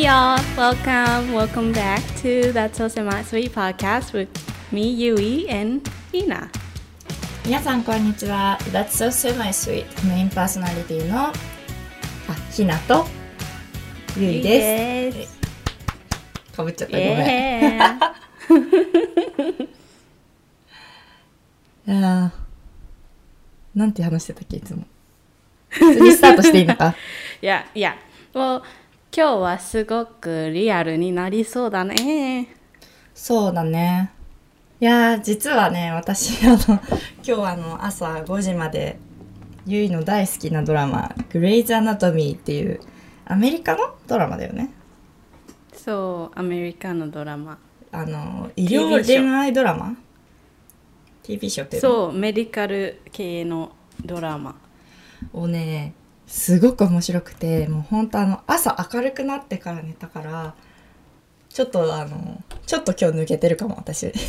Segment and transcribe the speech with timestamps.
[0.00, 4.30] Hey y'all, welcome, welcome back to That's So Semi Sweet podcast with
[4.72, 6.48] me, Yui, and Hina.
[7.44, 11.32] 皆さんこんにちは That's so semi sweet メインパーソナリティのあ
[12.50, 13.04] ひなと
[14.16, 15.38] ゆいです
[16.56, 22.30] かぶっちゃったごめんー
[23.74, 24.86] なんて話してたっけいつも
[25.68, 26.96] 普通にスタートしていいのか
[27.42, 27.96] yeah, yeah.
[28.32, 28.62] Well,
[29.12, 32.54] 今日はすごくリアルになりそうだね。
[33.12, 34.12] そうだね
[34.80, 36.80] いやー実はね私あの
[37.26, 38.98] 今日あの朝5時まで
[39.66, 42.80] ゆいの大好きなドラマ「グレイズ・アナトミー」っていう
[43.26, 44.70] アメリカのドラマだよね
[45.74, 47.58] そう、アメリカのドラマ。
[47.92, 49.96] あの医療恋愛ドラマ
[51.22, 53.72] ？TV ショーってそう、メディカル系の
[54.04, 54.54] ドラマ。
[55.32, 55.94] をね
[56.30, 60.54] すごく面白くてもうほんとあの朝明るくなってから寝たから
[61.48, 64.12] ちょっとあのちょっと今日抜けてるかも私。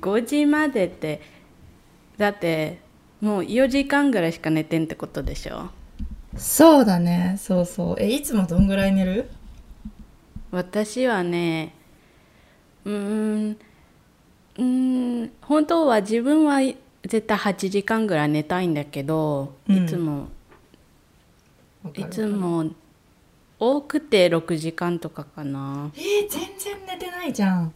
[0.00, 1.20] 5時までって、
[2.16, 2.78] だって
[3.20, 5.70] もう4時間ぐらいしか寝てんってことでしょ？
[6.36, 7.36] そうだね。
[7.38, 7.96] そうそう。
[7.98, 9.30] えいつもどんぐらい寝る？
[10.50, 11.74] 私はね
[12.86, 12.92] うー
[13.50, 13.56] ん
[14.56, 16.60] うーん本当は自分は
[17.08, 19.84] 絶対8時間ぐらい寝たいんだけど、うん。
[19.84, 20.28] いつも
[21.94, 22.66] いつも
[23.58, 25.90] 多くて6時間とかかな。
[25.96, 27.74] えー、全然寝てないじゃん。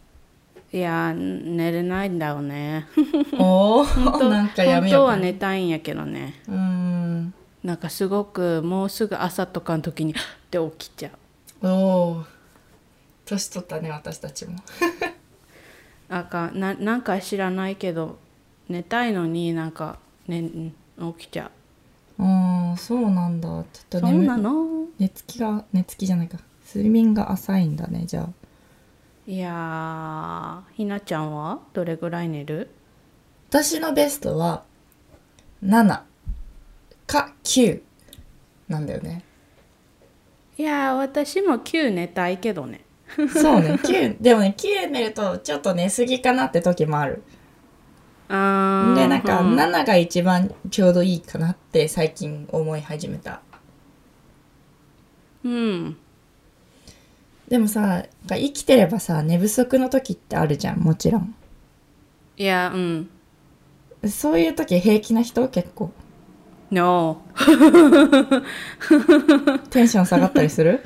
[0.71, 2.87] いや寝れないんだよね。
[3.37, 5.21] おお本当なんかやめ本当はようかな。
[5.23, 6.41] 寝たいんやけどね。
[6.47, 7.33] うーん。
[7.63, 10.15] なんかすごくもうすぐ朝とかの時に っ
[10.51, 11.11] て起きちゃ
[11.61, 11.67] う。
[11.67, 11.71] お
[12.11, 12.23] お
[13.25, 14.55] 年取ったね私たちも。
[16.09, 18.19] なんかななんか知らないけど
[18.69, 21.51] 寝たいのになんか、ね、うん起きちゃ
[22.19, 23.47] ああそうなんだ。
[23.47, 23.63] ちょっ
[23.97, 24.85] うそうなの？
[24.99, 26.37] 寝つきが寝つきじゃないか。
[26.67, 28.29] 睡眠が浅いんだねじゃあ。
[29.25, 31.59] いやーひなちゃんは？
[31.73, 32.69] どれぐらい寝る？
[33.49, 34.63] 私のベストは
[35.63, 36.01] 7
[37.07, 37.81] か9
[38.69, 39.23] なんだよね。
[40.57, 42.81] いやー私も9寝たいけどね。
[43.15, 47.23] そうね9でもね9寝るとちょっと寝すぎかなって時もある
[48.33, 49.55] でなんかうん。
[49.55, 53.41] 7が一番ちょうどいいかなって最近思い始めた。
[55.43, 55.97] うん。
[57.47, 61.35] でもさ生きてればさ寝不足の時ってあるじゃんもちろん。
[62.37, 63.09] いやうん。
[64.09, 65.47] そういう時平気な人？
[65.49, 65.91] 結構。
[66.71, 67.21] No
[69.69, 70.83] テンション下がったりする？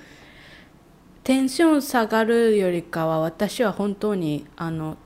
[1.23, 4.97] テンション下がるよりかは私は本当にあの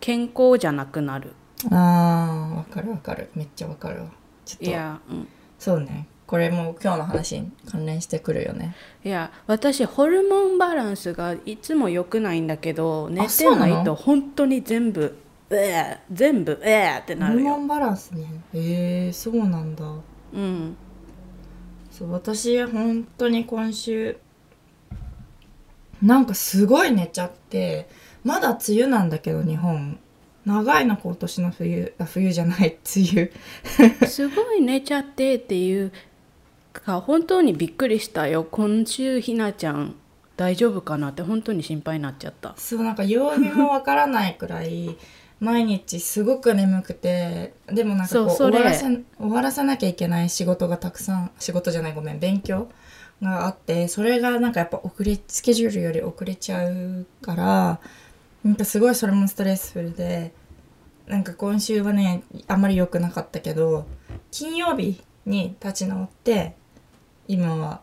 [0.00, 1.32] 健康じゃなくなる。
[1.70, 3.28] あーわかるわかる。
[3.34, 4.06] めっちゃわかるわ。
[4.44, 4.64] ちょっと。
[4.64, 5.28] いや、うん、
[5.58, 6.08] そうね。
[6.26, 8.76] これも今日の話に関連してくるよね。
[9.04, 15.18] いや私ホルモンバランスがいつも良くないんだけど寝てそうないと本当に全部
[15.50, 17.50] えー、全部えーってなるよ。
[17.50, 18.26] ホルモンバランスね。
[18.54, 19.84] へえそうなんだ。
[20.32, 20.76] うん。
[21.90, 24.16] そう私本当に今週
[26.00, 27.88] なんかすごい寝ちゃって
[28.24, 29.98] まだ梅雨なんだけど日本。
[30.46, 33.30] 長いな今年の冬あ冬じゃない梅
[34.00, 34.06] 雨。
[34.08, 35.92] すごい寝ちゃってっていう
[36.72, 38.44] か本当にびっくりしたよ。
[38.50, 39.96] 今週ひなちゃん
[40.36, 42.54] 大丈夫かなって本当に心配になっちゃった。
[42.56, 44.96] そうなんか曜日もわからないくらい
[45.40, 52.68] 毎日すごく眠くてでもなんかこう終わらせ終わらせなきゃいけない仕事がたくさん仕事じゃないごめん勉強
[53.22, 57.80] があってそれがなんかやっぱ遅れスケジュールより遅れちゃうから
[58.44, 60.32] なんかすごいそれもストレスフルで
[61.06, 63.86] なんか今週はねあんまり良くなかったけど
[64.30, 66.56] 金曜日に立ち直って
[67.28, 67.80] 今は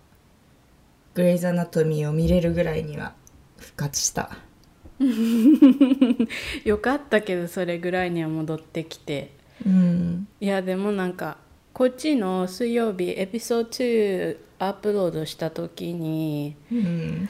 [1.14, 3.14] グレイズ・アナトミーを見れるぐらいには
[3.58, 4.38] 復活した。
[6.64, 9.32] よかったけどそれぐらいには戻ってきて。
[9.66, 11.38] うん、いやでもなんか
[11.74, 17.30] こっちの水曜日エピソード2アップロードした時にうん、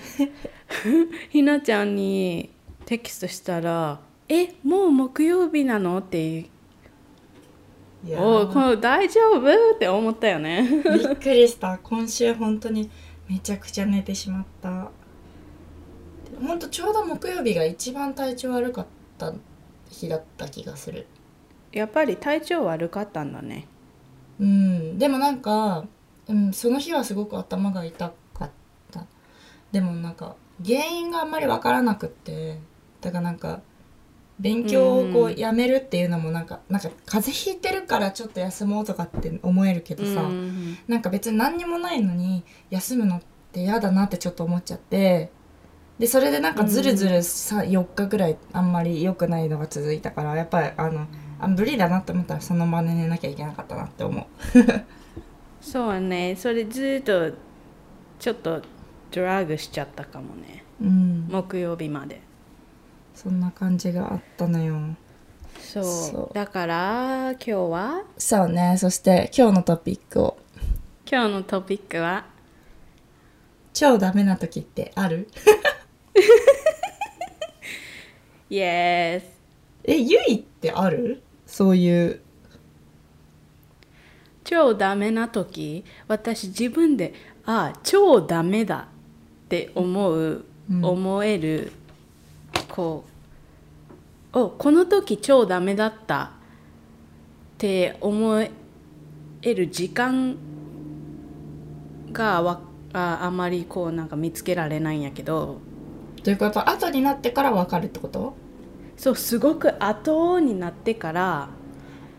[1.30, 2.50] ひなちゃんに
[2.88, 4.00] テキストしたら
[4.30, 6.46] 「えもう木曜日なの?」って
[8.12, 8.48] おう。
[8.48, 9.76] こーの大丈夫？
[9.76, 10.66] って思ったよね。
[10.86, 11.78] びっくりした。
[11.84, 12.90] 今週本当に
[13.28, 14.90] めちゃくちゃ寝てしまった。
[16.42, 18.86] 本当ちょうど木曜日が一番体調悪かっ
[19.18, 19.34] た
[19.90, 21.08] 日だった気がする。
[21.74, 23.68] やっぱり体調悪かったんだね。
[24.40, 24.98] うん。
[24.98, 25.84] でもなんか、
[26.30, 28.50] うん、その日はすごく頭が痛かっ
[28.92, 29.06] た。
[29.74, 32.60] でもなんか原因があんまり分からなくって
[33.02, 33.62] だからなんか
[34.40, 43.22] 勉強をこうやめるっていうのもなんか、なんか風邪ひいてるからちょっと休もうとかって思えるけどさ、うんなんか別に何にもないのに休むのっ
[43.52, 45.32] て嫌だなってちょっと思っちゃって
[45.98, 51.08] でそれでなんかずるずるさ、4日ぐらいあんまり良くないのが続いたからやっぱりあの
[51.40, 54.26] あ無理だなって思ったらその場で寝なきゃいけなかったなって思う。
[55.62, 56.36] そうね。
[56.36, 57.32] それずっと
[58.20, 58.62] ちょっと
[59.12, 60.64] ドラッグしちゃったかもね。
[60.80, 61.28] うん。
[61.30, 62.22] 木曜日まで
[63.18, 64.78] そんな感じがあったのよ。
[65.60, 66.36] そう。
[66.36, 68.04] だから今日は？
[68.16, 68.76] そうね。
[68.78, 70.38] そして今日のトピックを。
[71.10, 72.26] 今日のトピックは？
[73.74, 75.28] 超ダメな時ってある
[78.52, 79.24] ？Yes
[79.84, 81.24] えゆいってある？
[81.48, 82.22] そういう。
[84.44, 85.84] 超ダメな時？
[86.08, 87.16] 私自分で
[87.48, 88.90] あ超ダメだ
[89.46, 90.86] って思う、うん。
[90.86, 91.72] 思える
[92.70, 93.04] こ
[94.34, 96.30] うおこの時超ダメだったっ
[97.58, 98.52] て思え
[99.42, 100.36] る時間
[102.12, 102.62] がわ
[102.94, 105.58] ああまりこうなんか見つけられないんやけど。
[106.24, 108.36] ということ後になってから分かるってこと？
[108.98, 111.50] そうすごく後になってから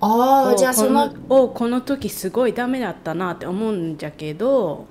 [0.00, 4.86] あじゃあそのこのおこの時すごいダメだったなって思うんじゃけど。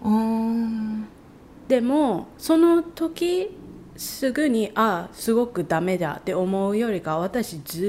[1.68, 3.50] でもその時
[3.98, 7.84] すぐにあすごくダメだって思うよりか私ず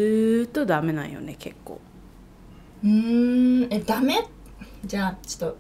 [0.46, 1.80] ーっとダメなんよね結構。
[2.82, 3.72] うーん。
[3.72, 4.26] えダメ？
[4.84, 5.58] じゃあちょっと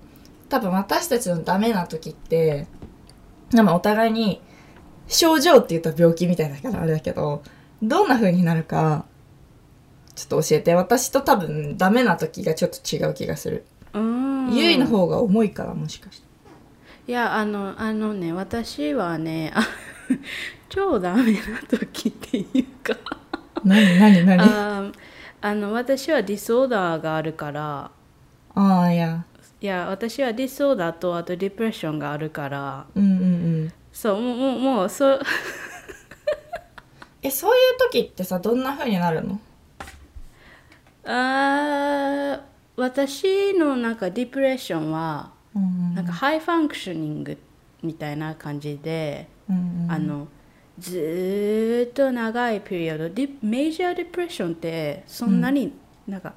[0.48, 2.66] 多分私たちのダメな時って
[3.50, 4.40] でもお互いに
[5.06, 7.42] 症状って言ったら病気みたいだからあれだけど
[7.82, 9.04] どんな風になるか
[10.14, 10.74] ちょっと教えて。
[10.74, 14.00] 私と多分ダメな時がちょっと違う気がする、うー
[14.50, 14.54] ん。
[14.54, 16.27] ゆいの方が重いからもしかして
[17.08, 19.66] いやあのあのね私はねあ
[20.68, 22.94] 超ダメな時っていうか。
[23.64, 24.42] 何何何？
[24.42, 24.82] あ
[25.40, 27.90] ああの私はディソーダーがあるから。
[28.54, 29.24] あーいや。
[29.60, 32.84] いや私はディソーダーとあとディプレッションがあるから。
[32.94, 33.24] うんうんう
[33.64, 33.72] ん。
[33.90, 35.20] そうもうもうもうそう
[37.22, 39.40] えそういう時ってさどんな風になるの？
[41.04, 42.40] あー
[42.76, 47.38] 私のなんか depression はうんなんか high functioning
[47.82, 49.92] みたいな感じで、うんうん。
[49.92, 50.28] あの
[50.78, 55.72] ずーっと長い period で major depression ってそんなに
[56.06, 56.34] なんか、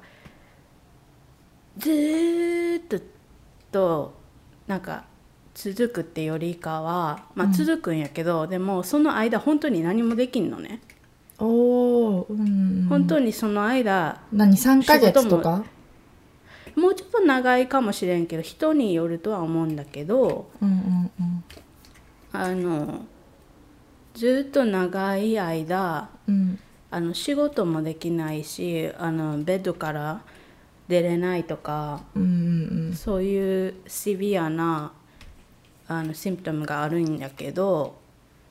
[1.78, 3.00] ずーっと
[3.70, 4.14] と
[4.66, 5.04] なんか
[5.54, 10.80] 続くってよりかは、まあ、続くんやけど、でもその間本当に何もできんのね、
[11.38, 15.64] おおうんうん本当にその間何？3ヶ月とか？
[16.76, 21.44] もうちょっと長いかもしれんけど人によるとは思うんだけどうんうんうん。
[22.32, 23.04] あの
[24.14, 26.58] ずっと長い間うん。
[26.90, 30.20] あの仕事もできないしあのベッドから
[30.88, 32.26] 出れないとかうんう
[32.90, 34.92] んそういうシビアな
[35.88, 37.96] あの symptom があるんやけど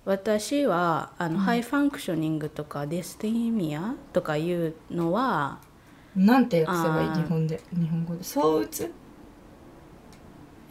[0.03, 5.70] 私はあの、 high functioning とか dysthymia とかいうのはうん
[6.15, 8.23] なんて訳せばいいあー日本で日本語で。
[8.23, 8.91] 躁うつ？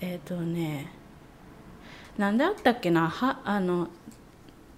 [0.00, 0.92] えっ、とね
[2.18, 3.08] なんだったっけな？
[3.08, 3.88] はあの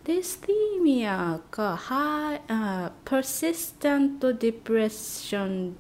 [0.04, 5.76] dysthymia か high あ persistent depression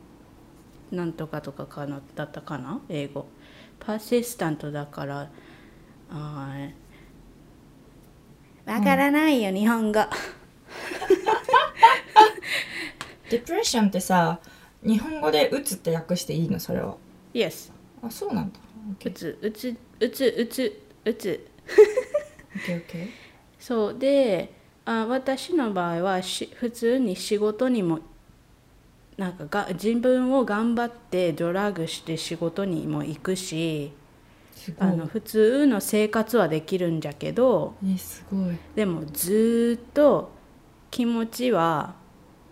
[0.90, 2.80] なんとかとかかなだったかな？
[2.88, 3.26] 英語。
[3.80, 5.28] persistent だから
[6.10, 10.00] あーわからないよ、日本語。
[13.28, 14.38] depression ってさ
[14.82, 16.58] 日本語でうつって訳していいの？
[16.58, 16.96] それは。
[17.32, 17.72] Yes
[18.02, 18.58] あそうなんだ。
[19.04, 21.46] うつうつうつうつうつ。
[22.66, 23.08] OKOK
[23.58, 24.52] そうで
[24.84, 28.00] あ私の場合はし普通に仕事にも
[29.16, 33.92] なんかが自分を頑張ってドラッグして仕事にも行くし
[34.78, 38.56] あの普通の生活はできるんじゃけどえすごい。
[38.74, 40.32] でもずーっと
[40.90, 41.94] 気持ちは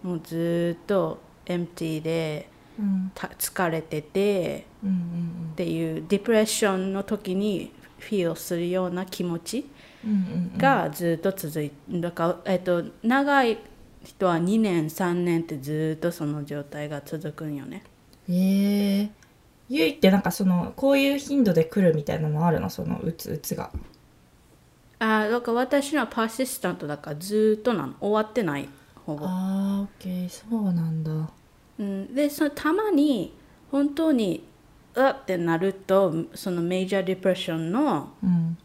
[0.03, 3.13] もうずーっとエンプティでうん。
[3.15, 9.67] た疲れててうんうんっていうディプレッションの時にフィールするような気持ち
[10.05, 10.17] うんうん
[10.55, 10.59] うん。
[10.59, 13.59] がずっと続いてだから、えっと、長い
[14.03, 17.83] 人は2年3年ってずっとその状態が続くんよね。
[18.31, 19.11] ええ。
[19.69, 22.71] ゆいってなんかそのこういう頻度で来るみたいなのあるの？
[22.71, 23.71] その打つ打つが。
[25.01, 27.95] あだから私のはパーシスタントだからずっとなの。
[28.01, 28.69] 終わってない
[29.11, 31.31] ほぼ、あッケーそうなんだ。
[31.79, 33.35] うん、でそのたまに
[33.71, 34.45] 本当に
[34.95, 38.59] うわってなるとそのメジャーディプレッションのうん。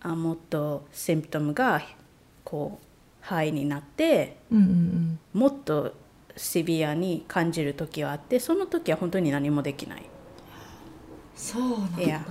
[0.00, 1.82] あもっとシンプトムが
[2.44, 2.86] こう
[3.22, 5.94] 肺になってうんうんもっと
[6.36, 10.08] シビアに感じる時はあってその時は本当に何もできない。
[11.34, 12.24] そうなんだ。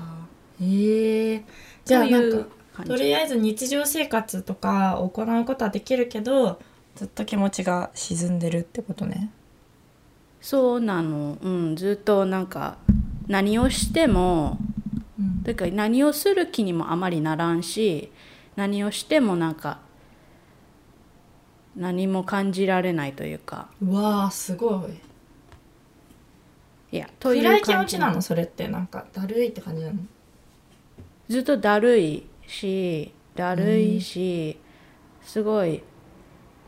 [0.61, 1.43] え
[1.83, 6.59] じゃあないんかとりあえず日常生活とか行うことはできるけど
[6.95, 9.29] ずっと気持ちが沈んでるってことね。
[10.41, 12.77] そうなの、うん、ずっとなんか
[13.27, 14.57] 何をしても
[15.19, 15.43] うん。
[15.43, 18.11] だから何をする気にもあまりならんし
[18.55, 19.79] 何をしてもなんか
[21.75, 23.67] 何も感じられないというか。
[23.81, 26.95] うわーすごい。
[26.95, 28.21] いやという暗い気持感じちなの？
[28.21, 29.99] それってなんかだるいって感じなの？
[31.27, 34.57] ずっとだるいしだるいし、
[35.23, 35.83] すごい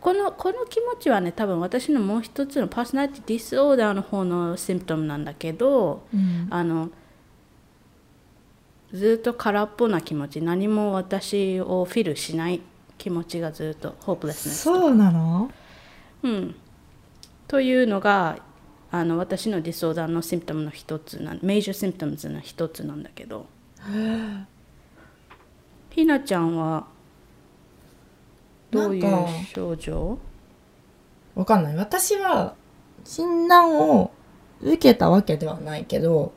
[0.08, 6.48] このこの気持ちはね多分私のもう一つの personality disorder の方の symptom なんだけどうん。
[6.50, 6.90] あの
[8.94, 12.62] ずっと空っぽな気持ち何も私を fill しない
[12.98, 15.52] 気持ちがずっと hopelessnessそうなの？
[16.24, 16.56] うん、
[17.50, 18.40] というのが
[18.90, 23.46] あの私の disorder の symptom の一つなん major symptoms の一つなんだけど。
[25.90, 26.88] ひなちゃんは
[28.72, 29.04] どういう
[29.54, 30.18] 症状？
[31.36, 31.76] わかんない。
[31.76, 32.56] 私は
[33.04, 34.12] 診断を
[34.62, 36.34] 受けたわけではないけど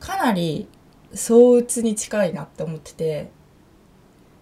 [0.00, 0.68] かなり
[1.14, 3.30] 躁うつに近いなって思ってて。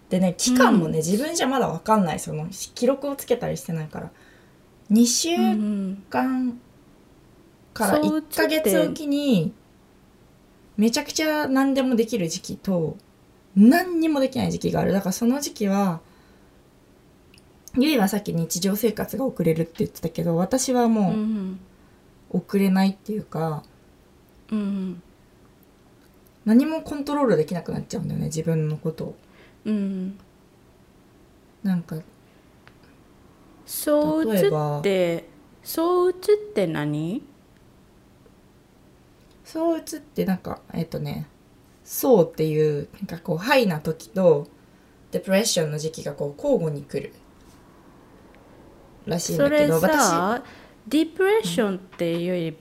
[0.09, 2.21] でね期間もね、自分じゃまだわかんない。
[2.21, 4.13] その記録をつけたりしてないから。
[4.89, 6.61] 2週うん間
[7.75, 9.53] から躁うつ1ってヶ月おきに
[10.77, 12.97] めちゃくちゃ何でもできる時期と
[13.57, 14.93] 何にもできない時期がある。
[14.93, 16.01] だからその時期は
[17.79, 21.61] ゆいはさっき日常生活が遅れるって言ってたけど私はうもうん。
[22.31, 23.63] 遅れないっていうか
[24.51, 25.03] うん
[26.45, 29.17] 何もコントロールできなくなっちゃうんだよね自分のことを。
[29.65, 30.19] うん
[31.63, 31.97] なんか
[33.65, 34.79] 躁うつ例えば。
[34.81, 35.29] って
[35.63, 37.23] 躁うつって何？
[39.45, 41.27] 躁うつってなんかえっとね
[41.89, 44.49] そうっていうなんかこうハイな時と
[45.13, 47.13] デプレッションの時期がこう交互に来る
[49.07, 50.43] らしいんそれだけどさ
[50.89, 52.57] ディプレッションっていうより、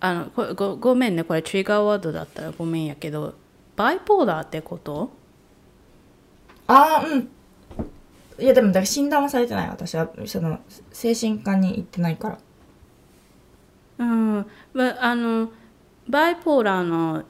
[0.00, 3.34] あのこれごごめんねこれトリガーワードだったらごめんやけど
[3.76, 5.10] バイポーラーってこと？
[6.66, 7.28] ああうん。
[8.38, 10.10] いやでもだから診断はされてない私は。
[10.26, 10.60] その
[10.92, 12.38] 精神科に行ってないから。
[13.98, 15.50] うん、まあの
[16.08, 17.22] バイポーラーの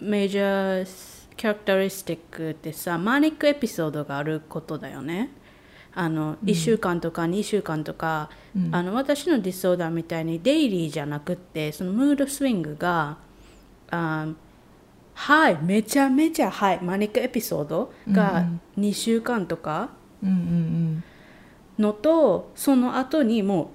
[0.00, 5.30] メジャーキャラクタリスティックってさマニックエピソードがあることだよね。
[5.94, 8.30] あの、1週間とか2週間とか、
[8.70, 13.18] あの私のディスオーダーみたいにデイリーじゃなくってそのムードスイングが
[13.90, 14.28] あ
[15.14, 18.46] はいめちゃめちゃはいマニックエピソードが
[18.78, 19.90] 2週間とか
[20.22, 21.04] うんうん。
[21.78, 23.68] のとその後にもう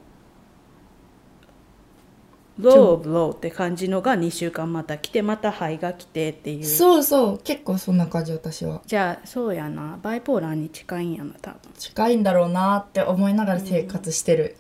[2.60, 6.58] ローローって感じのが2週間また来てまた肺が来てっていう。
[6.60, 8.82] うんそうそう結構そんな感じ私は。
[8.86, 9.98] じゃあそうやな。
[10.02, 11.60] バイポーラーに近いんやな多分。
[11.78, 14.56] 近いんだろうなって思いながら生活してる、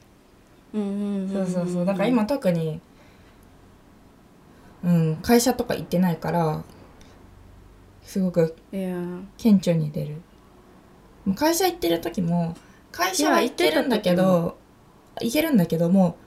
[0.74, 1.86] うんうんそうそうそう。
[1.86, 2.82] だから今特に
[4.84, 6.64] うん会社とか行ってないから
[8.04, 10.22] すごく顕著に出る。
[11.36, 12.56] 会社行ってる時も
[12.92, 14.58] 会社は行ってるんだけど
[15.22, 16.18] 行けるんだけども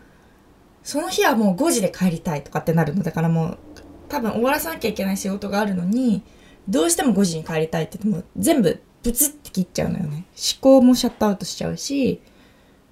[0.86, 3.02] その日はもう5時で帰りたいとかってなるの。
[3.02, 3.58] だからもう
[4.08, 6.22] 多分終わらさなきゃいけない仕事があるのに
[6.68, 10.26] どうしても5時に帰りたいって言っても全部ブツって切っちゃうのよね。
[10.36, 12.22] 思考もシャットアウトしちゃうし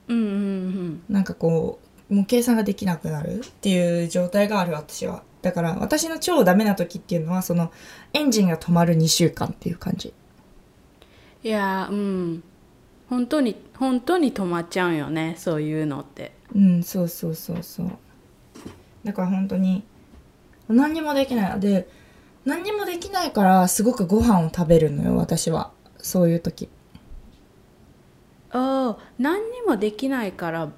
[0.09, 1.03] うんうんうん。
[1.09, 1.79] なんかこ
[2.11, 5.23] うもう計算ができなくなるっていう状態がある私は。
[5.43, 7.71] だから私の超ダメな時っていうのはその
[8.13, 10.13] エンジンが止まる2週間っていう感じ。
[11.45, 12.43] いやうん
[13.09, 16.33] 本当に本当に止まっちゃうよねそういうのって。
[16.55, 17.91] うんそうそうそうそう。
[19.05, 19.85] だから本当に
[20.69, 21.61] 何にもできない。
[21.61, 21.89] で
[22.45, 25.71] 何にもできないからすごくご飯を食べるのよ私は。
[25.99, 26.69] そういう時。
[28.51, 30.71] ああ何にもできないから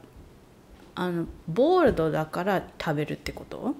[0.94, 3.74] あの bored だから食べるってこと？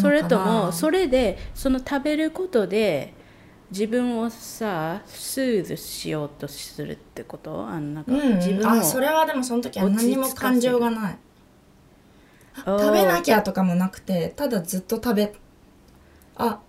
[0.00, 3.14] それともそれでその食べることで
[3.72, 7.66] 自分をさ soothe しようとするってこと？
[7.66, 11.18] あのなんかうん、自分を、あそれはでもその時は何にも感情がない。
[12.64, 15.34] 食べなきゃとかもなくてただずっと食べ
[16.36, 16.60] あ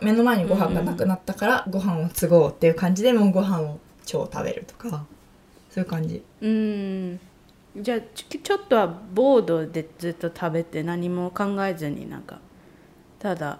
[0.00, 5.04] 目の前にご飯がなくなったからご飯を継ごうっていう感じでもうご飯を超食べるとか
[5.70, 6.22] そういう感じ。
[6.40, 7.20] うん。
[7.76, 12.38] じゃあちちょっとはボードでずっと食べて何も考えずになんか
[13.18, 13.58] ただ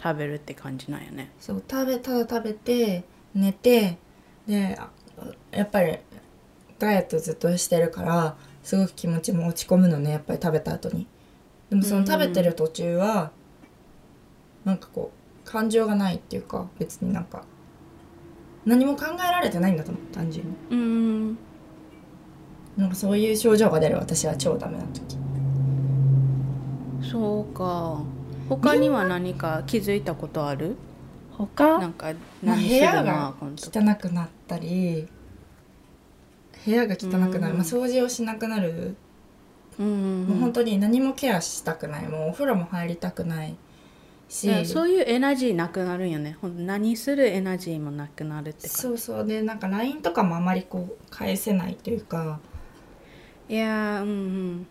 [0.00, 1.30] 食べるって感じなんよね。
[1.40, 3.98] そう食べただ食べて寝て
[4.46, 4.90] であ
[5.50, 5.98] やっぱり
[6.78, 11.06] ダイエットずっとしてるからすごく気持ちも落ち込むのねやっぱり食べた後に。
[11.70, 13.30] でもその食べてる途中は、
[14.64, 17.44] なんかこう感情がないっていうか別になんか
[18.64, 20.54] 何も考えられてないんだと思う単純に。
[20.70, 21.38] うん。
[22.76, 25.18] なんかそういう症状が出る私は超ダメな時。
[27.02, 28.00] そうか
[28.48, 30.76] 他には何か気づいたことある？
[31.36, 31.78] 他？
[31.78, 32.12] なんか
[32.42, 35.06] 何するな屋が汚くなったり
[36.64, 36.98] 部屋が汚
[37.30, 37.58] くなる、うん。
[37.58, 38.96] まあ、掃除をしなくなる、
[39.78, 42.08] うんうんもううん本当に何もケアしたくない。
[42.08, 43.54] もうお風呂も入りたくない
[44.28, 44.66] し。
[44.66, 46.36] そういうエナジーなくなるんよね。
[46.42, 48.74] 何するエナジーもなくなるってか。
[48.74, 49.24] そうそう。
[49.24, 52.40] でなんか LINE とかもあまりこう返せないというか。
[53.48, 54.66] いやーうんうん。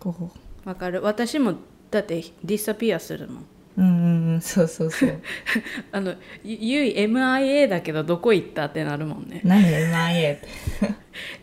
[0.00, 0.32] こ
[0.64, 0.68] う。
[0.68, 1.02] わかる。
[1.02, 1.54] 私も
[1.92, 3.46] だってディスアピアするもん
[3.76, 4.40] うん。
[4.40, 5.20] そうそうそう。
[5.92, 9.42] あのゆゆい MIA だけどどこ行ったってなるもんね。
[9.44, 10.48] 何 MIA って。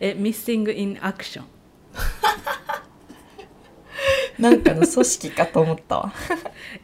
[0.00, 1.42] え Missing in Action
[4.38, 6.12] なんかの組織かと思ったわ。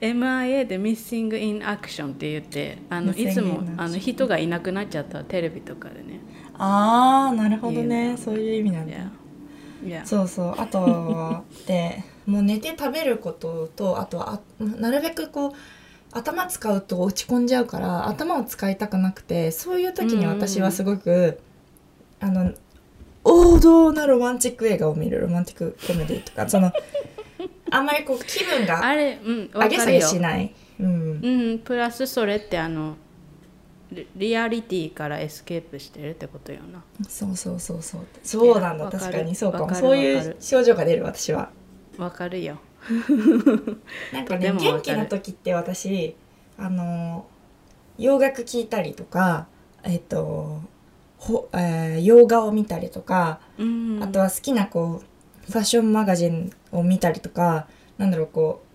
[0.00, 6.20] MIA で Missing in Action って言ってあのいつもあの人がいなくなっちゃったテレビとかでね。
[6.58, 8.12] ああなるほどね。
[8.12, 8.92] なそういう意味なんだ。
[8.92, 9.10] いや
[9.84, 10.54] いやそうそう。
[10.56, 15.52] あとはでもう寝て食べることとあとはあなるべくこう
[16.12, 21.38] 頭使うと落ち込んじゃうから頭を使いたくなくてそういう時に私はすごく、
[22.20, 22.52] あの
[23.22, 25.20] 王道なロマンチック映画を見る。
[25.20, 26.48] ロマンティックコメディとか。
[26.48, 26.72] その
[27.70, 30.54] あんまりこう気分があれうん上げ下げしない。
[30.80, 31.20] うん。
[31.22, 32.96] うんプラスそれってあの
[33.90, 36.82] リリアリティから escape してるってことよな。
[37.08, 38.06] そうそうそうそう。
[38.22, 38.88] そうなんだ。
[38.90, 39.74] 確かにそうかも。
[39.74, 41.50] そういう症状が出る私は
[41.98, 42.58] わかるよ。
[44.12, 46.14] なんかね元気な時って私
[46.56, 47.26] あの
[47.98, 49.48] 洋楽聴いたりとか
[49.82, 50.60] えっと
[51.18, 54.00] ほ、えー洋画を見たりとか、うん。
[54.02, 58.66] あとは好きなこうファッションマガジンを見たりとかなんだろうこう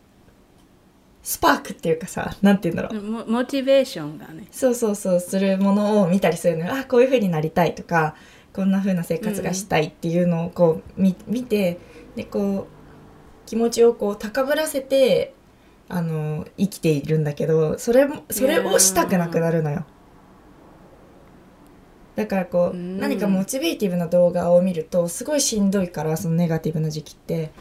[1.23, 4.47] スパークっていうかさなんて言うんだろう、モモチベーションがね。
[4.51, 6.73] そうそうそうするものを見たりするのよ。
[6.73, 8.15] あこういう風になりたいとか
[8.53, 11.77] こんな風な生活がしたいっていうのをこう見見て
[12.15, 12.80] でこう
[13.51, 15.33] 気持ちをこう高ぶらせて
[15.89, 19.85] あの生きているんだけどそれもそれをしたくなくなるのよ。
[22.15, 22.97] だからこううん。
[22.97, 27.51] 何かモチベーティブな動画を見るとすごいしんどいからそのネガティブな時期って。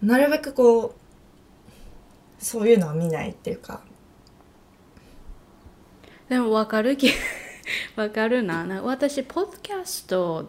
[0.00, 0.94] なるべくこう
[2.38, 3.82] そういうのは見ないっていうか。
[6.30, 7.10] でもわかるき
[7.94, 8.64] わかるな。
[8.64, 10.48] な私ポッドキャスト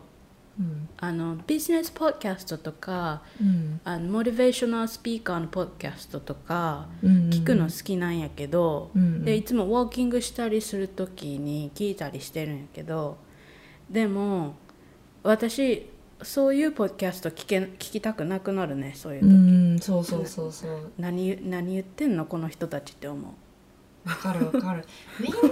[0.60, 0.90] うん。
[0.98, 3.80] あのビジネスポッドキャストとかうん。
[3.84, 7.30] あのモチベーショナルスピーカーのポッドキャストとかうん。
[7.30, 9.24] 聞くの好きなんやけど、うん。
[9.24, 13.18] でいつもウォーキングしたりする時に聞いたりしてるんやけど
[13.90, 14.56] でも
[15.24, 15.90] 私
[16.22, 20.92] そういうポッドキャスト聞け聞きたくなくなるねそういうう時、んそうそうそうそう。
[20.98, 23.32] 何言何言ってんのこの人たちって思う
[24.10, 24.86] わかるわかる。
[25.20, 25.46] みんなさ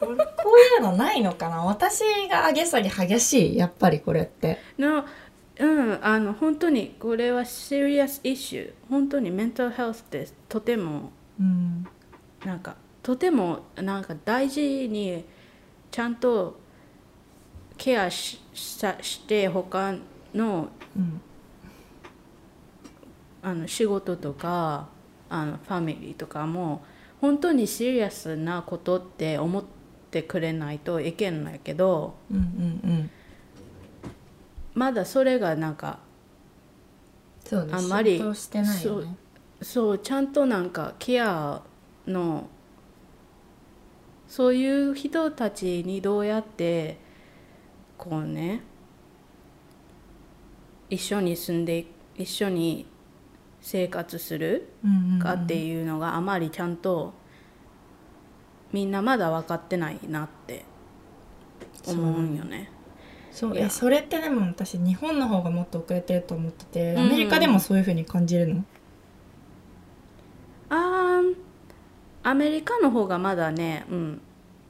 [0.00, 1.64] こういうのないのかな？
[1.64, 4.58] 私が上げ下げ激しいやっぱりこれって。
[4.78, 5.04] の
[5.58, 11.86] うんあの本当にこれはシリアスイシュー本当にメンタルヘルスってとてもうん。
[12.44, 15.24] なんかとてもなんか大事に
[15.90, 16.60] ちゃんと
[17.78, 19.94] ケアしさして他
[20.34, 21.20] のうん。
[23.44, 24.86] あの仕事とか
[25.28, 26.84] あのファミリーとかも
[27.22, 29.64] 本当にシリアスなことって思っ
[30.10, 33.10] てくれないといけないけどうんうん
[34.74, 36.00] まだそれがなんか
[37.44, 38.20] そうあんまり
[39.62, 41.62] そうちゃんとなんかケア
[42.08, 42.48] の
[44.26, 46.98] そういう人たちにどうやって
[47.98, 48.62] こうね
[50.90, 51.84] 一緒に住んで
[52.16, 52.86] 一緒に
[53.62, 57.14] 生活するうんうんかっていうのがあまりちゃんと
[58.72, 60.64] みんなまだ分かってないなって
[61.86, 62.70] 思うんよね。
[63.30, 63.56] そう。
[63.56, 66.98] えそれってでも私日本の方がもっと遅れてると思っててうん。
[67.00, 68.64] アメリカでもそういう風に感じるの？
[70.68, 71.34] あー
[72.24, 74.20] アメリカの方がまだね、うん、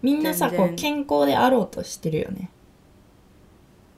[0.00, 2.50] みんなさこう健康であろうとしてるよね。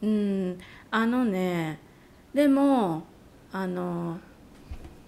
[0.03, 0.59] うん、
[0.91, 1.79] あのね
[2.35, 3.05] でも
[3.53, 4.19] あの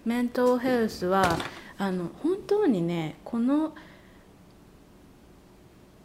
[0.06, 1.36] メンタルヘルスは
[1.76, 3.74] あの本当にねこの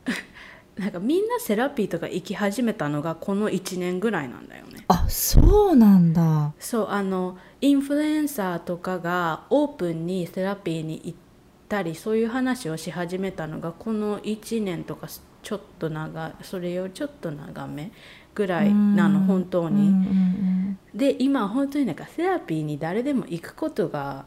[0.75, 4.83] なんかみんなセラピーとか行き始めたのがこの1年ぐらいなんだよね。
[4.87, 11.17] あそうなんだそうあのインフルエンサーとかがオープンにセラピーに行っ
[11.69, 15.07] たりそういう話をし始めたのがこの1年とか
[15.43, 17.91] ちょっと長それよりちょっと長め
[18.36, 20.76] ぐらいなの本当に。
[20.94, 24.26] で今本当になんかセラピーに誰でも行くことが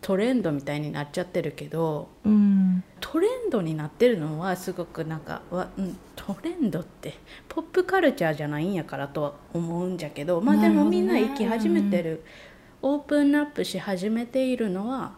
[0.00, 2.32] トレンドみたいになっちゃってるけどうん。
[2.32, 7.14] うんトレンドになってるのはすごくなんかわ、うん、トレンドって
[7.48, 12.24] ポップカルチャーじゃないんやからとは思うんじゃけどまあでもみんな行き始めてる、
[12.82, 15.16] オープンアップし始めているのは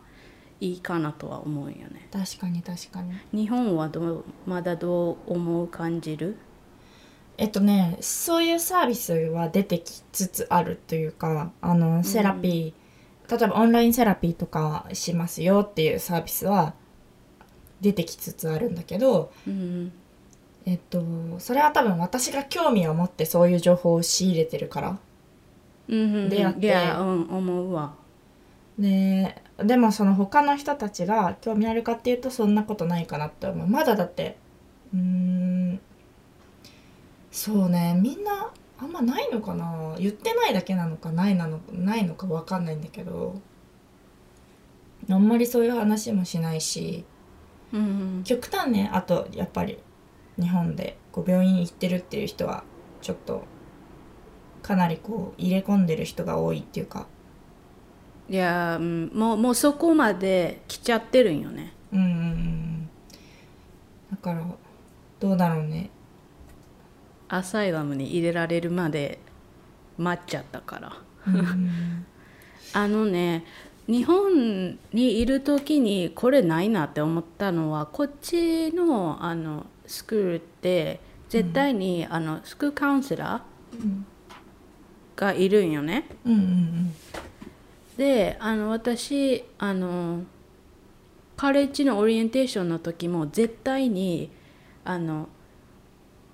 [0.60, 2.08] いいかなとは思うよね。
[2.12, 3.14] 確かに確かに。
[3.32, 6.36] 日本はどうまだどう思う感じる？
[7.38, 16.74] えっとねそういうサービスは出てきつつあるというかあのセラピー、例えばオンラインセラピーとかしますよっていうサービスは
[17.80, 19.92] 出てきつつあるんだけどうん
[20.66, 21.00] えっと
[21.38, 24.98] それは多分私が興味を持ってそういう情報を仕入れてるから
[25.88, 26.76] うんうん出会って。
[26.92, 27.94] 思うわ。
[28.78, 33.66] ででもその他の人たちが興味あるかっていうとそんなことないかなって思う。
[33.66, 34.36] まだだって
[34.94, 35.57] うーん
[37.38, 39.94] そうねみんなあんまないのかな？
[40.00, 43.40] 言ってないだけなのかないなのないのか分かんないんだけど。
[45.08, 47.04] あんまりそういう話もしないし。
[47.72, 47.84] うんう
[48.20, 48.24] ん。
[48.24, 49.78] 極端ねあとやっぱり
[50.36, 52.64] 日本でこう病院行ってるっていう人は
[53.02, 53.44] ちょっと
[54.60, 57.06] かなりこう入れ込んでる人が多いっていうか。
[58.28, 61.72] いやうんもうもうそこまで来ちゃってるんよね。
[61.92, 62.90] うんうん。
[64.10, 64.44] だから
[65.20, 65.90] どうだろうね
[67.28, 69.18] アサイラムに入れられるまで
[69.96, 70.96] 待っちゃったから。
[71.26, 71.34] うん。
[71.36, 72.06] う ん
[72.74, 73.44] あのね
[73.86, 84.06] 日本にいる時にこれないなって思ったのはこっちのあのスクールって絶対に、あのスクールカウンセラうん。
[85.16, 86.06] ーがいるんよね。
[86.24, 86.94] うんうん。
[87.96, 90.22] であの私あの
[91.36, 94.30] カレッジのオリエンテーションの時も絶対に
[94.84, 95.28] あの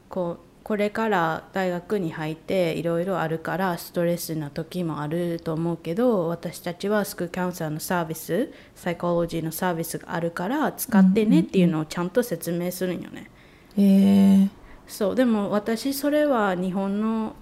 [0.08, 13.30] こうこれから大学に入っていろいろあるからストレスな時もあると思うけど私たちはスクールカウンセラーのサービスサイコロジーのサービスがあるから使ってねっていうのをちゃんと説明するんよね。
[13.30, 13.44] うん
[13.76, 14.48] へえ
[14.86, 15.14] そう。
[15.14, 17.34] でも私それは日本の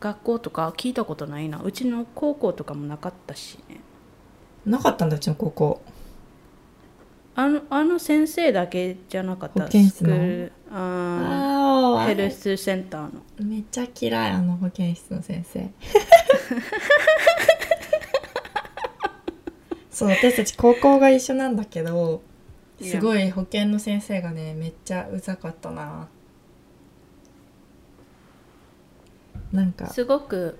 [0.00, 1.60] 学校とか聞いたことないな。
[1.62, 3.80] うちの高校とかもなかったしね。
[4.66, 5.80] なかったんだうちの高校。
[7.34, 9.66] あのあの先生だけじゃなかった。
[9.70, 13.22] スクールあヘルスセンターの。
[13.40, 15.68] めっちゃ嫌いあの保健室の先生。
[19.90, 22.22] そう私たち高校が一緒なんだけど
[22.80, 26.08] すごい保健の先生がねめっちゃうざかったな。
[29.52, 29.88] なんか。
[29.88, 30.58] すごく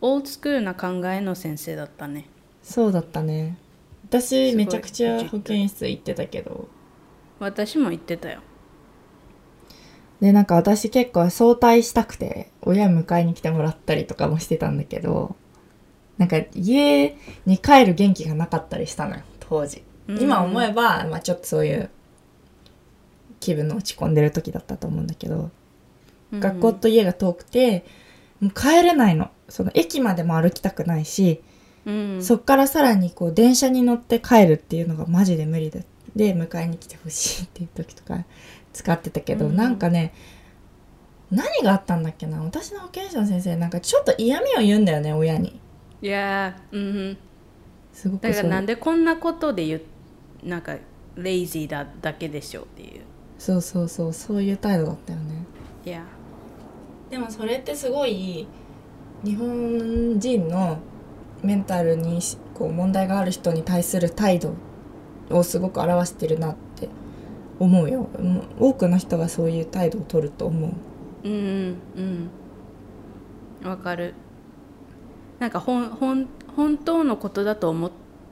[0.00, 2.26] オールドスクールな考えの先生だったね。
[2.62, 3.58] そうだったね。
[4.04, 6.68] 私めちゃくちゃ保健室行ってたけど。
[7.40, 8.42] 私も言ってたよ
[10.20, 15.34] でなんか私結構早退したくて親迎えに来てもらったりとかもしてたんだけど
[16.18, 19.82] なんか家に帰る元気がなかったりしたのよ当時。
[20.06, 21.90] 今思えば、まあ、ちょっとそういう
[23.38, 25.50] 気分の落ち込んでる時だったと思うんだけど、
[26.32, 26.40] うん。
[26.40, 27.84] 学校と家が遠くて
[28.40, 29.30] もう帰れないの。
[29.48, 31.42] その駅までも歩きたくないし、
[31.86, 32.22] うん。
[32.22, 38.24] そっからさらにこう電車に乗って帰るっていうのがマジで無理でで迎えに来てほしいっていう時とか
[38.72, 39.56] 使ってたけど、うん。
[39.56, 40.12] なんかね
[41.30, 42.42] 何があったんだっけな？
[42.42, 45.60] 私の保健師の先生なんかちょっと嫌味を言うんだよね親に。
[46.02, 46.80] いやーう
[47.12, 47.18] ん
[47.92, 49.82] すごくだからなんでこんなことで言う
[50.48, 50.76] なんか
[51.16, 53.02] レイジーだだけでしょっていう。
[53.38, 55.44] そうそうそうそういう態度だったよね。
[55.84, 56.02] いや。
[57.10, 58.46] でもそれってすごい
[59.24, 60.78] 日本人の
[61.42, 64.54] メンタルにしこう問題がある人に対する態度
[65.30, 66.60] をすごく表してるなって
[67.60, 68.08] 思うよ。
[68.58, 70.72] 多くの人がそういう態度を取ると思う。
[71.22, 72.30] うんうん
[73.62, 73.68] うん。
[73.68, 74.14] わかる。
[75.38, 77.90] なんかほんほん本当のことだと思っ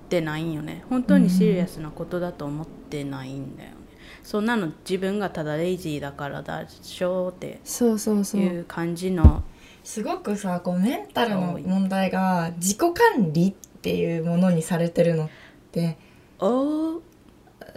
[0.08, 0.84] てないんよね。
[0.90, 3.76] 本当にシリアスなことだと思ってないんだよね、
[4.22, 9.42] そんなの自分がただレイジーだからだでしょってそうそうそいう感じの
[9.84, 15.28] すごくさこうメンタルの問題が自己管理っていうものにされてるのっ
[15.72, 15.98] て
[16.38, 17.00] おー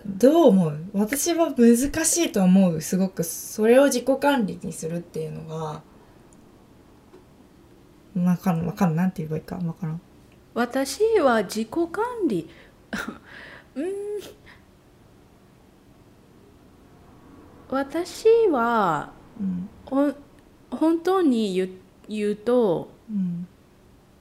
[0.05, 0.77] どう思う？
[0.93, 3.23] 私は難しいと思うすごく。
[3.23, 5.81] それを自己管理にするっていうのが
[8.15, 10.01] わかんないわかんなんて言えばいいかわからん。
[10.53, 12.49] 私は自己管理。
[13.75, 13.85] うん。
[17.69, 19.69] 私はうん。
[19.85, 20.15] ほん
[20.71, 21.69] 本当に言う
[22.09, 23.47] 言うとうん。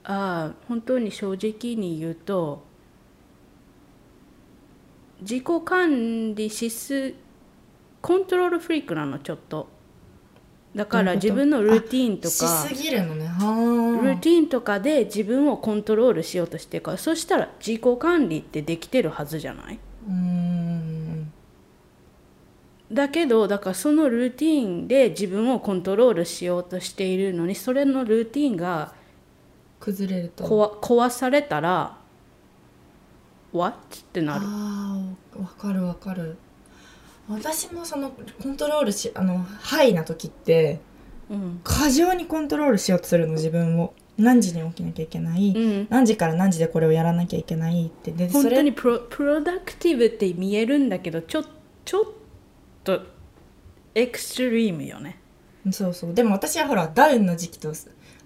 [0.03, 2.63] ああ本当に正直に言うと
[5.21, 7.13] 自己管理しす
[8.01, 9.67] コントロールフリークなのちょっと。
[10.73, 19.79] だから自分のルーティンとしかルーティンとかで自分をコントロールしようとしてるからそしたら自己管理ってできてるはずじゃない？
[22.89, 28.93] だけどだからそのルーティンで自分をコントロールしようとしているのにそれのルーティンが
[29.81, 30.45] 崩れると。
[30.45, 31.97] 壊壊されたら
[33.53, 33.75] What?
[33.75, 34.41] ってなる。
[34.45, 36.37] あーわかるわかる。
[37.29, 40.79] 私もそのコントロールしあのハイな時って
[41.29, 41.61] うん。
[41.63, 43.93] 過剰にコントロールしようとするの自分を。
[44.17, 45.87] 何時に起きなきゃいけない、うん。
[45.89, 47.87] 何時から何時でこれをやらなきゃいけない？
[47.87, 48.11] って。
[48.11, 51.45] で本当にプロプロダクティブって見えるんだけどちょ
[51.85, 52.05] ちょっ
[52.83, 53.01] と
[53.95, 55.19] エクストリームよね。
[55.71, 56.13] そうそう。
[56.13, 57.73] でも私はほらダウンの時期と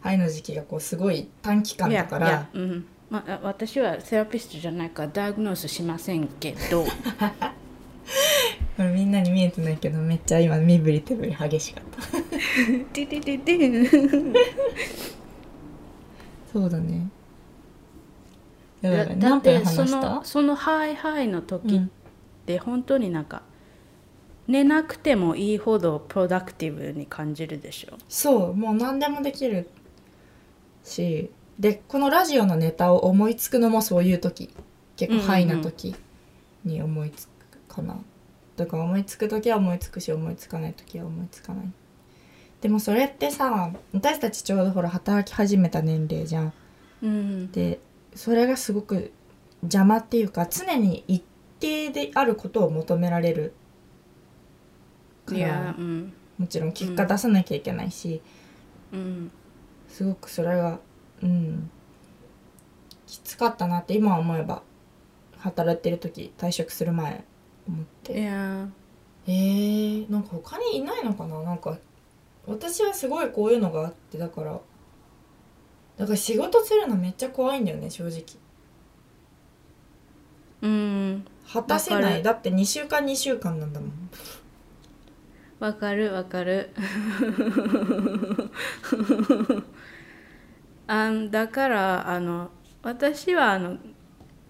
[0.02, 2.86] ハイの時期がこうすごい短期間だからやうん
[3.16, 6.84] まあ、私はセラピストじゃないからダイアグノースしませんけど。
[8.76, 12.02] これみんなに見えてないけどめっちゃ今身振り手振り激しかった。
[12.92, 13.90] デデデデ
[16.52, 17.08] そうだね。
[18.82, 21.92] だ何ってそのそのハイハイの時っうん
[22.46, 23.44] て本当になんか、
[24.48, 27.98] 寝なくてもいいほどプロダクティブに感じるでしょ。
[28.10, 29.70] そうもう何でもできる
[30.84, 34.54] しでこのラジオのネタを思いつくのもそういう時。
[34.98, 35.94] 結構ハイな時
[36.64, 37.32] に思いつく
[37.68, 38.00] かな、
[38.56, 41.66] だから思いつく時は思いつくし思いつかない時は思いつかない。
[42.62, 46.54] でもそれってさ私たちちょうどほら働き始めた年齢じゃん。
[47.04, 47.52] うん。
[47.52, 47.82] で
[48.16, 49.12] それがすごく
[49.64, 51.22] 邪魔っていうか常に一
[51.60, 53.54] 定であることを求められる
[55.26, 55.76] から。
[55.78, 56.14] うん。
[56.38, 58.22] もちろん結果出さなきゃいけないし、
[58.94, 59.30] うん。
[59.90, 60.80] すごくそれが
[61.26, 61.70] うん。
[63.08, 64.62] きつかったなって今思えば
[65.38, 67.24] 働いてる時退職する前
[67.68, 68.68] 思っいてや
[69.28, 71.42] えー、なんか他にいないのかな？
[71.44, 71.78] なんか
[72.46, 74.60] 私はすごいこういうのがあってだから
[75.98, 78.24] だから仕事するのめっちゃ怖いんだよね正直。
[80.62, 81.26] うん。
[81.52, 82.24] 果たせない。
[82.24, 84.10] だって2週間2週間なんだもん。
[85.60, 86.70] わかるわかる
[90.88, 92.52] あんだからあの
[92.84, 93.78] 私はあの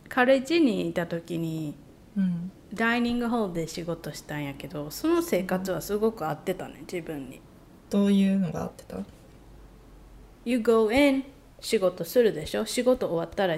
[0.09, 1.75] カレッジにいた時に
[2.17, 2.51] うん。
[2.73, 7.39] ダイニングホールで仕事したんやけどその生活はすごく合ってたね自分に。
[7.89, 8.97] どういうのがあってた
[10.43, 11.23] ？You go in
[11.61, 12.65] 仕事するでしょ？
[12.65, 13.57] 仕事終わったら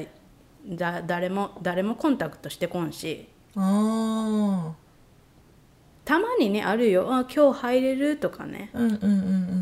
[0.67, 3.27] だ誰も誰もコンタクトしてこんし。
[3.55, 4.71] あ
[6.05, 7.07] たまにねあるよ。
[7.11, 9.13] あ今日入れるとかね、あうんうんうんう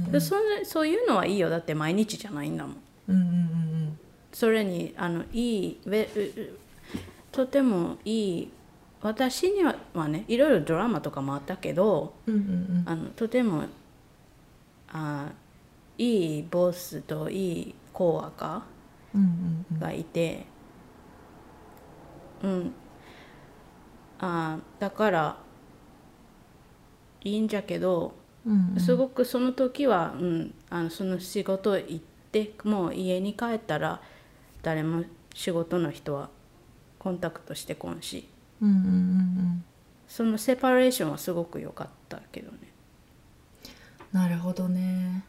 [0.10, 0.12] ん。
[0.12, 1.49] でそれそういうのはいいよ。
[1.49, 3.99] だって毎日じゃないんだもんうんうんうん。
[4.31, 5.79] それにあのいい
[7.31, 8.51] とてもいい
[9.01, 12.83] 私にははねいろいろドラマとかもあったけどうんうんうん。
[12.85, 13.63] あのとても
[14.89, 15.29] あ
[15.97, 18.63] いいボスといいコアカ
[19.13, 20.45] うんうんがいて
[22.43, 22.73] うん。
[24.19, 25.37] あだから
[27.23, 28.13] いいんじゃけど
[28.45, 28.79] うんうん。
[28.79, 32.14] すごくその時は、うん、あのその仕事行って
[32.63, 34.01] もう家に帰ったら
[34.61, 36.29] 誰も仕事の人は
[36.99, 38.27] コンタクトしてこんし。
[38.61, 39.63] うんうんうんうん。
[40.07, 42.57] そのセパレーションはすごく良かったけどね。
[44.11, 45.23] なるほどね。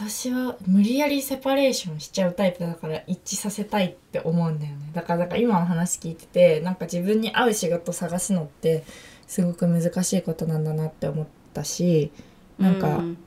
[0.00, 4.90] 私は無理やりセパレーションしちゃうタイプだから一致させたいって思うんだよね。
[4.92, 8.84] だからなんか今の話聞いててなんか自分に合う仕事探すのって
[9.26, 12.12] すごく難しいことなんだなって思ったし
[12.58, 13.18] なんかうん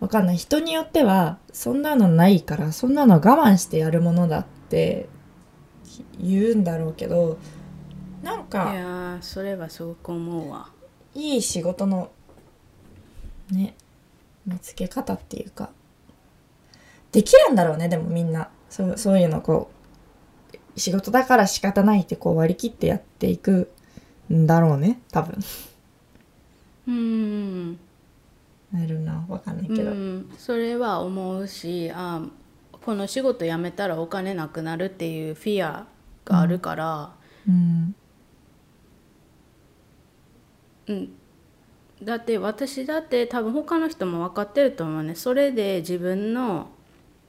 [0.00, 0.36] わかんない。
[0.36, 5.08] 人によってはそんなのないからそんなの我慢してやるものだって
[6.18, 7.38] 言うんだろうけど
[8.22, 10.70] なんいかやーそれはすごく思うわ。
[11.14, 12.10] いい仕事の
[13.50, 13.74] ね
[14.46, 15.70] 見つけ方っていうか。
[17.12, 18.48] できるんだろうねでもみんな。
[18.70, 19.70] そうそういうのこ
[20.76, 23.70] う仕事だから仕方ないってこう割り切ってやっていく
[24.32, 25.38] んだろうね多分。
[26.88, 27.78] うん
[28.72, 32.22] なるなわかんないけど、うん、それは思うしあ
[32.84, 35.86] この仕事辞めたらお金なくなるっていうフィア
[36.24, 37.12] があるから、
[37.46, 37.94] うん。
[40.86, 41.12] うん。
[42.02, 45.14] だって私だって多分他の人も分かってると思うね。
[45.14, 46.70] それで自分の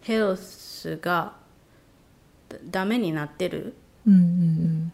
[0.01, 1.33] health が
[2.47, 3.75] だダメになってる
[4.07, 4.93] うんうん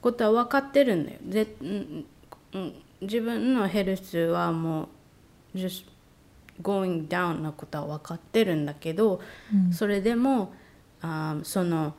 [0.00, 1.18] ことは分かってるんだよ。
[1.24, 2.04] で、うん
[2.52, 4.88] うん、自分の health はもう
[5.54, 5.84] just
[6.62, 9.20] going down なことは分かってるんだけど、
[9.52, 9.72] うん。
[9.72, 10.52] それでも
[11.00, 11.94] あその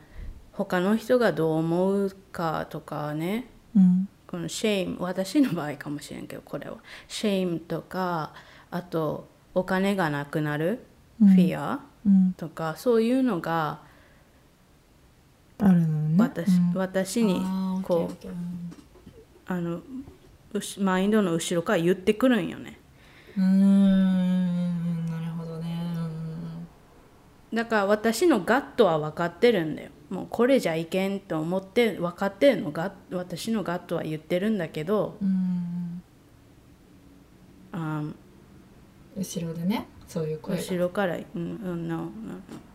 [0.51, 4.07] 他の人がどう思うかとかねうん。
[4.27, 6.77] この shame 私の場合かもしれんけどこれは。
[7.07, 8.33] shame とか
[8.71, 10.85] あとお金がなくなる、
[11.21, 11.27] うん。
[11.29, 12.33] フィアうん。
[12.33, 13.79] とかそういうのが
[15.57, 16.15] あるのね。
[16.17, 16.73] 私,、うん。
[16.75, 17.41] 私に
[17.83, 18.27] こう
[19.47, 19.81] あの
[20.53, 22.79] うしマインドの後ろから言ってくるんよね
[23.37, 25.77] うーんなるほどね。
[27.53, 29.89] だから私のガットは分かってるんだよ。
[30.09, 36.01] もうこれじゃいけんと思って分かってるのが私のガットは言ってるんだけどうん。
[37.71, 38.03] あ
[39.17, 40.61] 後ろでねそういう声が。
[40.61, 41.39] 後ろから「うんう
[41.75, 42.07] んななっ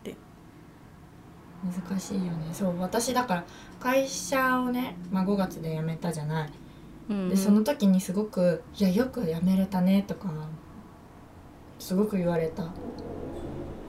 [0.02, 0.14] て。
[1.88, 2.52] 難しいよね。
[2.52, 3.44] そう私だから
[3.78, 6.48] 会社をね、まあ、5月で辞めたじゃない。
[6.48, 6.69] うん
[7.28, 10.30] でその時にすごく「いやよく辞めれたね」とか
[11.78, 12.64] すごく言われた。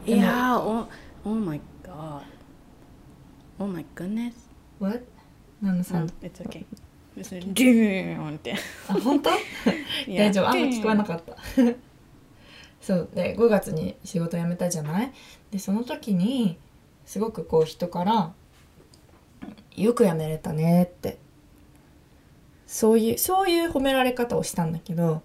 [0.05, 0.87] いやーお
[1.23, 2.21] Oh my god
[3.59, 4.33] Oh my goodness
[4.79, 5.03] What?
[5.61, 5.83] 何のうん？
[5.83, 6.65] サウンド、It's okay
[7.15, 8.55] 別ューンって。
[8.87, 9.29] あ本当？
[10.07, 10.49] 大丈夫？
[10.49, 11.35] あんま聞こえなかった。
[12.81, 13.09] そう。
[13.13, 15.11] で5月に仕事辞めたじゃない？
[15.51, 16.57] でその時に
[17.05, 18.33] すごくこう人から
[19.77, 21.19] 「よく辞めれたね」って
[22.71, 25.23] そういうそういう褒められ方をしたんだけど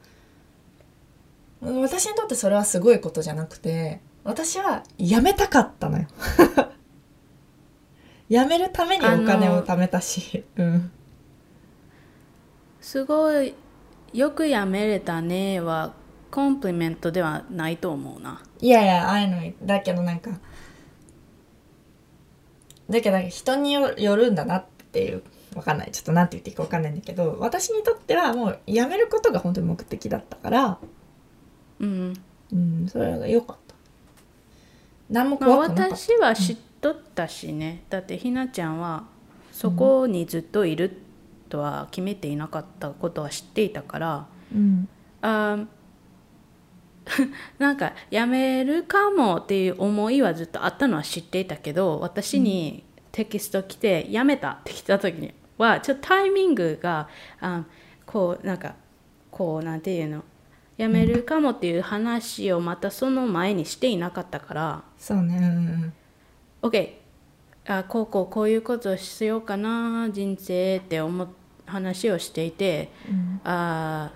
[1.62, 6.06] 私にとってそれはすごいことじゃなくて私は辞めたかったのよ。
[8.28, 10.90] 辞めるためにお金を貯めたし、うん。
[12.80, 13.54] すごい
[14.12, 15.94] よくやめれたねは
[16.32, 18.42] コンプリメントではないと思うな。
[18.60, 20.30] いやいや、ああいうの、だけどなんか、
[22.90, 25.22] だけど人によよるんだなっていう、
[25.56, 25.90] わかんない。
[25.90, 30.78] ちょっとなんて言っていいかわかんないんだけど、私にとってはもうやめることが本当に目的だったから、
[31.80, 32.14] うん
[32.52, 33.74] うん、それが良かった。
[35.10, 35.96] 何もまあ、怖くなかった。
[35.96, 39.04] 私は知っとったしね、だってひなちゃんは
[39.50, 40.98] そこにずっといる
[41.48, 44.88] とは決めていなかったことは知っていたからうん。
[45.22, 45.66] あー
[47.58, 57.08] なんかやめるかもっていう思いはずっとあったのは知っていたけど私にテキスト来て「やめた」って来た時にはちょっとタイミングが
[57.40, 57.64] あ
[58.04, 58.74] こうなんか
[59.30, 60.24] こうなんていうの
[60.76, 65.38] やめるかもっていう話をまたその前にしていなかったからそうね。
[65.38, 65.92] うん
[66.62, 66.94] OK
[67.66, 71.28] あこうこうこういうことをしようかな人生って思っ
[71.66, 72.90] 話をしていて、
[73.44, 74.10] あ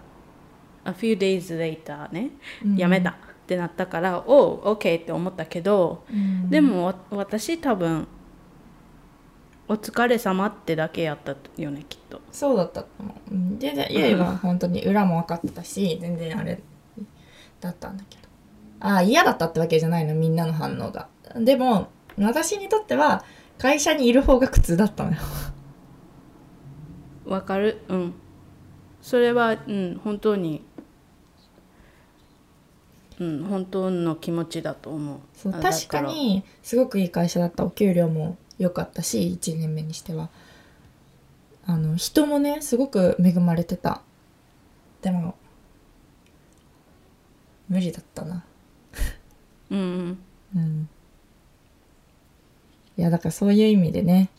[0.84, 2.30] ー a few days later ね、
[2.76, 3.14] やめたっ
[3.46, 6.48] てなったからおう OK って思ったけど、うん。
[6.48, 8.06] でもわ私多分
[9.70, 13.58] お疲れ様ってだけやったよねきっとそうだったと思ううん。
[13.58, 16.60] で、でゆいは本当に裏も分かってたし、全然あれ
[17.60, 18.22] だったんだけど。
[18.80, 21.08] ああ、嫌だったってわけじゃないの、みんなの反応が。
[21.36, 23.24] でも、私にとっては、
[23.58, 25.18] 会社にいる方が苦痛だったのよ。
[27.26, 27.82] わかる？
[27.88, 28.14] うん
[29.00, 30.64] それはうん本当に
[33.20, 35.52] うん本当の気持ちだと思う。
[35.52, 40.30] 確からにすごくいい会社だったお給料も良かったし1年目にしては。
[41.66, 44.00] あの人もねすごく恵まれてた。
[45.02, 45.36] でも
[47.68, 48.42] 無理だったな。
[49.70, 50.18] うんうん。
[50.56, 50.88] うん。
[52.96, 54.30] いやだからそういう意味でね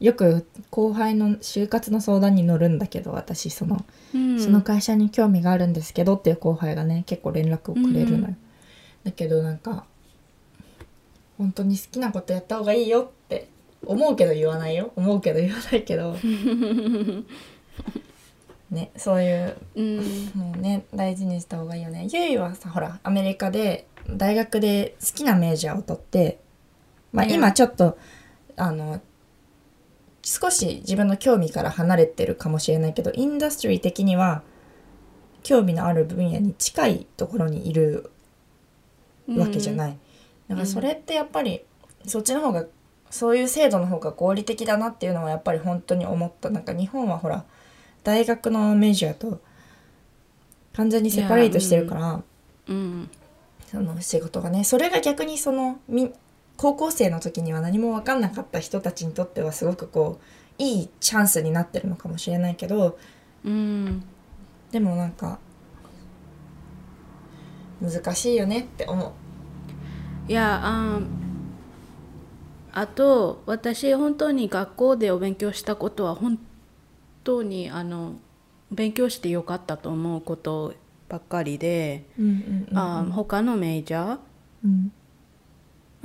[0.00, 3.84] よく後輩の就活の相談に乗るんだけど私その
[4.14, 4.40] うん。
[4.40, 8.34] その会社に興味があるんですけどっていう後輩がね結構連絡をくれるのよ、
[9.04, 9.84] だけどなんか
[11.36, 13.48] 本当に好きなことやった方がいいよって
[13.84, 14.92] 思うけど言わないよ。
[14.96, 16.16] 思うけど言わないけど。
[18.70, 19.96] ねそういううん。
[20.34, 22.06] もうね大事にした方がいいよね。
[22.12, 26.38] ゆいはさほらアメリカで大学で好きなメジャーを取って
[27.12, 27.32] まあうん。
[27.32, 27.98] 今ちょっと
[28.56, 29.00] あの
[30.28, 34.42] 少し自分の興味から離れてるかもしれないけどインダストリー的には
[35.42, 38.10] 興味のある分野に近いところにいる
[39.26, 39.98] わけじゃない、
[40.48, 41.62] だからそれってやっぱり
[42.06, 42.66] そっちの方が
[43.08, 46.50] そういう制度の方が合理的だなっていうのはやっぱり本当に思った。
[46.50, 47.44] なんか日本はほら
[48.04, 49.40] 大学のメジャーと
[50.74, 52.22] 完全にセパレートしてるから、
[52.68, 53.08] うん。
[53.70, 56.12] その仕事がねそれが逆にそのみ
[56.58, 62.98] 高校生の時には何も分かんなかった人たちにとってはすごくこういいチャンスになってるのかもしれないけど
[63.44, 64.02] うん。
[64.72, 65.38] でもなんか
[67.80, 69.12] 難しいよねって思う。
[70.30, 71.00] いやあ
[72.72, 76.38] あと私本当に学校でお勉強したことは本
[77.22, 78.16] 当にあの
[78.72, 80.74] 勉強してよかったと思うこと
[81.08, 82.78] ばっかりで、うんうんうん。
[82.78, 84.18] あ他のメジャー
[84.64, 84.92] うん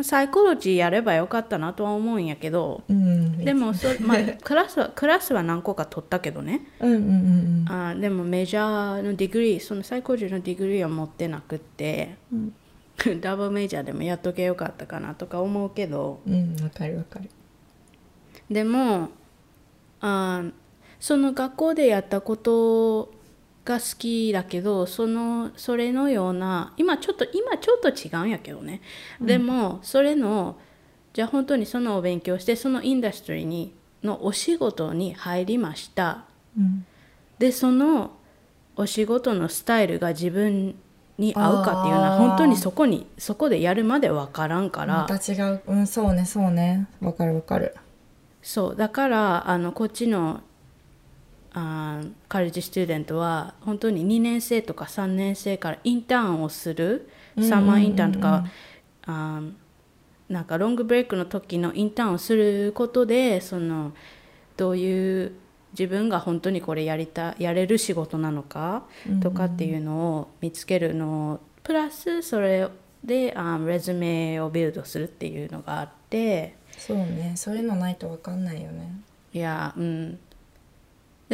[0.04, 3.38] サイコロジーやればよかったなとは思うんやけどうん。
[3.44, 6.68] でも そ、まあ、クラスはクラスは何個か取ったけどね。
[6.80, 7.66] うんうんうん。
[7.70, 12.54] あでも major の degree その psychology の degree は持ってなくって、うん。
[13.22, 16.20] double major でもやっとけよかったかなとか思うけど。
[16.28, 17.30] うんわかるわかる。
[18.50, 19.10] でも
[20.02, 20.44] あ
[21.00, 23.13] その学校でやったこと
[23.66, 28.82] が好きだけどそのそれのような今ちょっと今ちょっと違うんやけどね、
[29.22, 30.58] でもそれの
[31.14, 36.26] じゃあ本当にそのお勉強してそのインダストリーにのお仕事に入りました。
[36.58, 36.86] うん。
[37.40, 38.12] でその
[38.76, 40.76] お仕事のスタイルが自分
[41.18, 45.62] に合うかっていうのは本当にそこにそこでやるまで分からんから、また違う。
[45.68, 46.88] うんそうねそうね。
[47.00, 47.76] わかるわかる。
[48.42, 50.42] そうだからあのこっちの
[51.54, 57.10] あーカレッジスチューデントは本当に2年生とか3年生からインターンをする
[57.42, 58.46] サマーインターンとか、
[59.06, 59.52] あー
[60.30, 63.94] なんかロングブレイクの時のインターンをすることでその
[64.58, 65.34] どういう
[65.74, 68.84] 自分が本当にこれやりたやれる仕事なのか
[69.22, 72.68] とかっていうのを見つけるのをプラスそれ
[73.04, 76.56] であーレズメをビルドするっていうのがあって。
[76.78, 77.34] そうね。
[77.36, 78.92] そういうのないとわかんないよね。
[79.34, 80.20] いやうん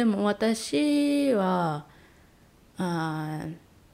[0.00, 1.84] でも私は
[2.78, 3.40] あ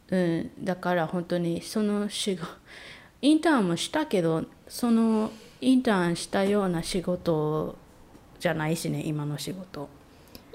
[0.09, 2.47] ーうんだから本当にその仕事
[3.23, 7.75] インターンもしたけどそのインターンしたような仕事
[8.39, 9.89] じゃないしね今の仕事。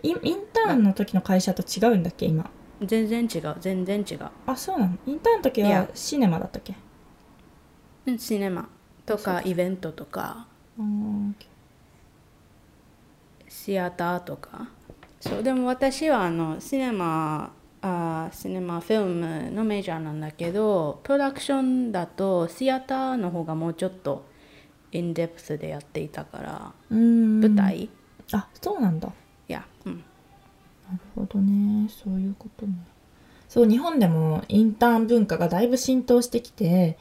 [0.03, 2.49] インインターンの時の会社と違うんだっけ今？
[2.81, 3.55] 全然違う。
[3.59, 4.19] 全然違う。
[4.45, 4.97] あそうなの？
[5.05, 6.75] インターンの時はシネマだったっけ？
[8.05, 8.69] うんシネマ
[9.05, 10.47] とかイベントとか。
[10.79, 11.35] うん
[13.53, 14.69] シアターとか
[15.21, 24.25] そうでも私はあのシネマあーシネマフィルムのメジャーなんだけどプロダクションだとシアターの方がもうちょっと
[24.91, 27.39] インデプスでやっていたからうん。
[27.39, 27.89] 舞台、い
[28.33, 29.09] あそうなんだ。
[29.47, 30.03] やうん。
[30.87, 31.89] なるほどね。
[31.89, 32.73] そういうことね。
[33.47, 36.97] そう日本でもインターン文化がだいぶ浸透してきて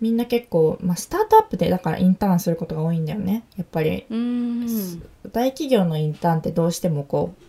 [0.00, 3.44] みんな結構、まあ、スタートアップでだからインターンすることが多いんだよね。
[3.56, 4.06] やっぱり。
[4.10, 5.02] うーん。
[5.32, 7.43] 大企業のインターンってどうしてもこう、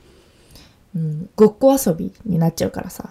[0.95, 3.09] うん、ごっこ遊びになっちゃうからさ。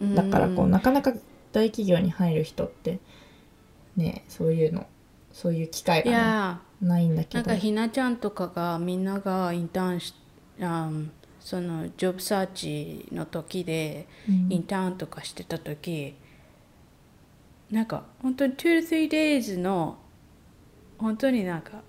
[0.00, 1.12] だからこうなかなか
[1.52, 2.98] 大企業に入る人って
[3.96, 4.86] ねそういうの
[5.32, 6.60] そういう機会いがね、や。
[6.80, 7.44] ないんだけど。
[7.46, 10.14] なんかひなちゃんとかがみんながインターンし
[10.60, 11.08] あー
[11.40, 14.06] そのジョブサーチの時で
[14.48, 16.14] インターンとかしてた時、
[17.70, 19.98] なんか本当に2-3 days の
[20.98, 21.82] 本当になんか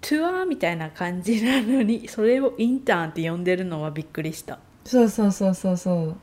[0.00, 4.58] ツアーみたいな感じなのにそれをインターンって呼んでるのはびっくりした。
[4.84, 6.16] そうそうそうそうそう。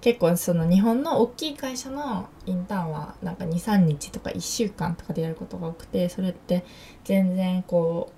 [0.00, 6.64] 結構その日本の大きい会社のインターンはなんか23日とか1週間とかでやることが多くてそれって
[7.04, 8.10] 全然こ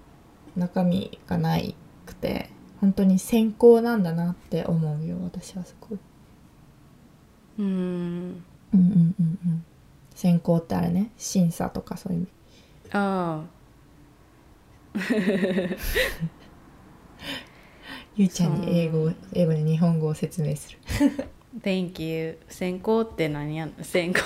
[0.57, 1.75] う中身がない
[2.07, 2.51] くて
[2.81, 5.99] 本当に先行なんだなって思うよ私はすごい。
[7.59, 7.67] うーん。
[7.67, 7.71] う
[8.31, 9.65] んうんうんうん。
[10.15, 12.29] 選考ってあれね審査とかそういう意味。
[12.93, 13.43] あ
[18.15, 20.79] ゆうちゃんに英語を英語で日本語を説明する。
[20.87, 21.29] あ
[21.63, 23.75] Thank you 選考って何やん？
[23.83, 24.21] 選考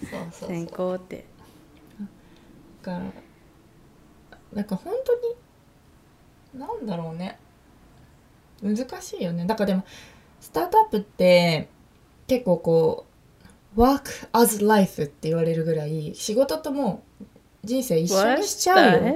[0.00, 1.24] そうそう選考って。
[2.82, 3.02] だから
[4.52, 7.38] なんか本当になんだろうね。
[8.62, 9.44] 難しいよね。
[9.46, 9.84] だからでも
[10.40, 11.68] スタートアップって
[12.26, 13.06] 結構こ
[13.76, 17.11] う work as life って言われるぐらい仕事ともう
[17.64, 19.14] 人生一緒にしちゃうよ。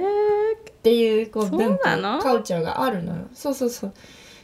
[0.69, 3.27] っていうこう文化カルチャーがあるのよ。
[3.33, 3.93] そうそうそう。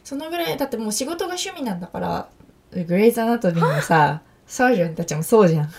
[0.04, 2.30] そのぐらいだってもう仕事が趣味なんだから
[2.72, 5.70] グレイズ・アナトミーのさサージェンたちもそうじゃん。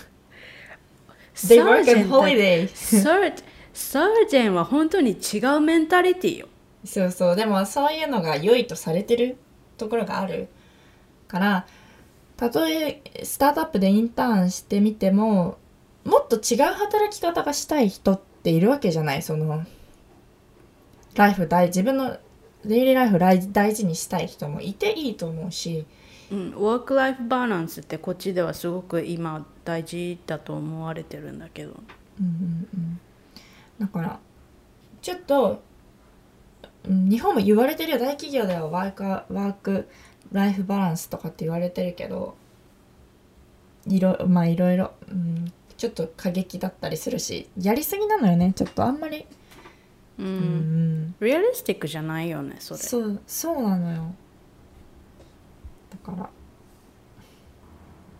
[1.35, 6.47] They work on holiday サージサージェンは本当に違うメンタリティよ。
[6.83, 7.35] そうそう。
[7.35, 9.37] でもそういうのが良いとされてる
[9.77, 10.47] ところがある
[11.27, 11.67] から
[12.37, 15.57] たとえスタートアップでインターンしてみても
[16.05, 19.21] もっと違う働き方がしたい人っているわけじゃない。
[19.21, 19.65] その
[21.15, 22.17] ライフ大自分の
[22.63, 25.85] デイリーライフ大大事にしたい人もいていいと思うし。
[26.31, 31.73] うん、ワークライフバランスってこっちではすごく今大事だと思われてるんだけど。
[32.19, 32.99] うんうんうん。
[33.79, 34.19] だから
[35.01, 35.61] ちょっと
[36.87, 37.99] うん日本も言われてるよ。
[37.99, 39.87] 大企業ではワークワーク
[40.31, 42.35] ライフバランスとかって言われてるけど
[43.87, 45.53] いろまあいろいろ、うん、
[45.91, 48.53] ちょっと過激だったりするしやりすぎなのよね。
[48.55, 49.25] ちょっとあんまり、
[50.17, 51.15] うん、うん。
[51.19, 52.79] リアリスティックじゃないよねそれ。
[52.79, 54.15] そうそうなのよ。
[55.91, 56.29] だから。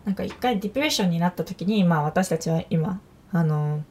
[0.04, 3.00] なんか一回ディプレッションになった時にまあ私たちは今
[3.32, 3.82] あの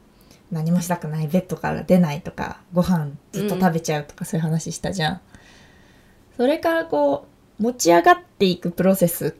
[0.50, 5.22] 何もしたくないベッドから出ないとかご飯ずっと食べちゃうとか、そういう話したじゃん。
[6.38, 7.28] それからこ
[7.60, 9.36] う持ち上がっていくプロセス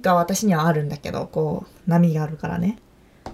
[0.00, 2.78] が私にはあるんだけどこう波があるからね。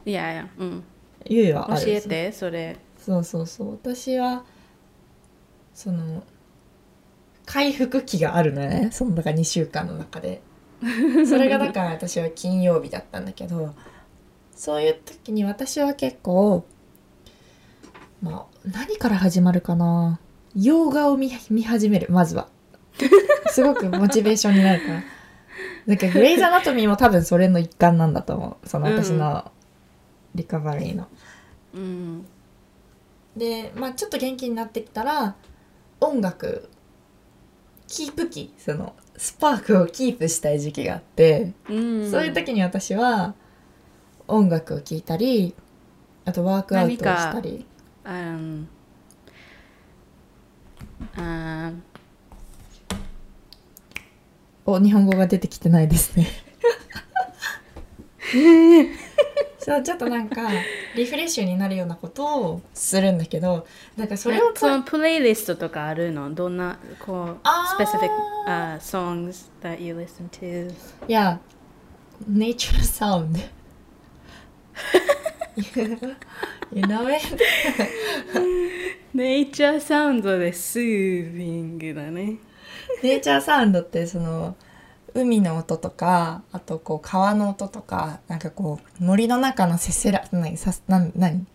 [0.05, 0.85] いやいやうん。
[1.27, 2.77] ゆいは教えてそれ。
[2.99, 3.73] そうそうそう。
[3.73, 4.45] 私は
[5.75, 6.23] その
[7.47, 8.91] 回復期があるのよね。
[8.93, 10.43] その中2週間の中で。
[11.29, 13.75] それがだから私は金曜日だったんだけど
[14.57, 16.65] そういう時に私は結構
[18.23, 20.21] まあ何から始まるかな。
[20.55, 22.09] 洋画を見見始める。
[22.11, 22.49] まずは。
[23.51, 25.03] すごくモチベーションになるから。
[25.87, 28.69] なんかグレイズ・アナトミーも多分それの一環なんだと思う。
[28.69, 29.51] その私の
[30.35, 31.09] リカバリーの。
[31.75, 32.27] うん。
[33.37, 35.37] で、まあ、ちょっと元気になってきたら
[36.01, 36.69] 音楽
[37.87, 42.11] キープ期そのスパークをキープしたい時期があって、うん。
[42.11, 43.35] そういう時に私は
[44.27, 45.55] 音楽を聴いたり
[46.25, 47.03] あとワークアウトをし
[47.33, 47.67] たり。
[48.05, 48.69] あん
[51.17, 51.73] あ
[54.65, 56.29] お日本語が出てきてないですね
[59.63, 60.49] そうちょっとなんか
[60.97, 66.33] リフレッシュになるようなことをするんだけどなんかそれをそのプレイリストとかあるの？
[66.35, 67.47] どんなこう
[67.79, 68.11] specific、
[68.47, 70.73] uh, songs that you listen to?
[71.07, 71.39] いや
[72.31, 73.39] nature sound
[76.73, 77.21] you know it?
[79.13, 82.37] ネイチャーサウンドでスービングだね。
[83.03, 84.55] ネイチャーサウンドってその
[85.15, 91.47] 海の音とかあとこう川の音とかなんかこう森の中のせせら何さなん何？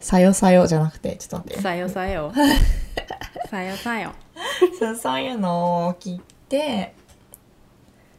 [0.00, 1.62] さよさよじゃなくてちょっと待って。
[1.62, 2.32] さよさよ。
[3.50, 4.12] さよさよ。
[4.78, 6.94] そうそういうのを聞いて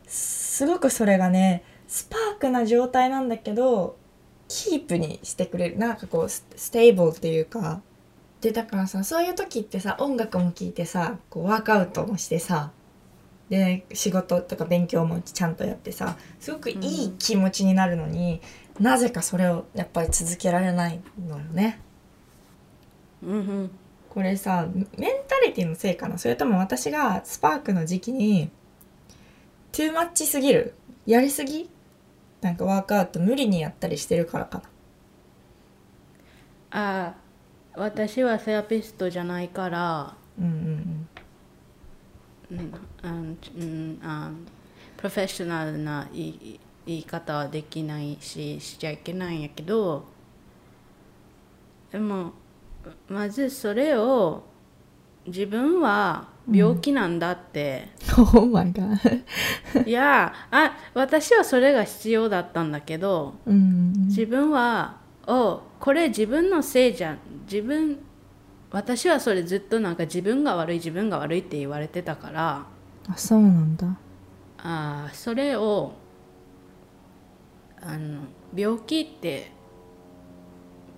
[0.07, 3.95] すごくそれがねスパークな状態なんだけど
[4.47, 5.77] キープにしてくれる。
[5.77, 7.81] なんかこうスステーブルっていうか
[8.41, 12.71] でだからさそういう時ってさ音楽も聴いてさこうワークアウトもしてさ
[13.49, 18.41] で仕事とか勉強もちゃんとやってさすごくいい気持ちになるのに、
[18.79, 21.79] なぜかそれをやっぱり続けられないのよね。
[23.23, 23.71] うんうん。
[24.09, 26.17] これさメンタリティのせいかな？
[26.17, 28.49] それとも私がスパークの時期に
[29.71, 30.73] トゥーマッチすぎる？
[31.05, 31.69] やりすぎ？
[32.41, 34.61] なんかワークアウト無理にやったりしてるからか
[36.71, 37.09] な。
[37.11, 37.15] あ
[37.75, 41.08] 私はセラピストじゃないからうんうんうん
[42.49, 42.55] プ
[45.03, 50.05] ロフェッショナルな言い言い方はできないししちゃいけないんやけど
[51.91, 52.33] でも
[53.07, 54.43] まずそれを
[55.27, 58.39] 自分は病気なんだって、うん。
[58.39, 59.23] Oh my god
[59.87, 64.07] いやあ私はそれが必要だったんだけどうんうん。
[64.07, 64.97] 自分は
[65.27, 67.19] おこれ自分のせいじゃん。
[67.43, 67.99] 自分
[68.71, 72.65] 私はそれずっとなんか自分が悪い自分が悪いって言われてたから
[73.07, 73.97] あそうなんだ。
[74.59, 75.93] あーそれを
[77.81, 78.21] あの
[78.55, 79.51] 病気って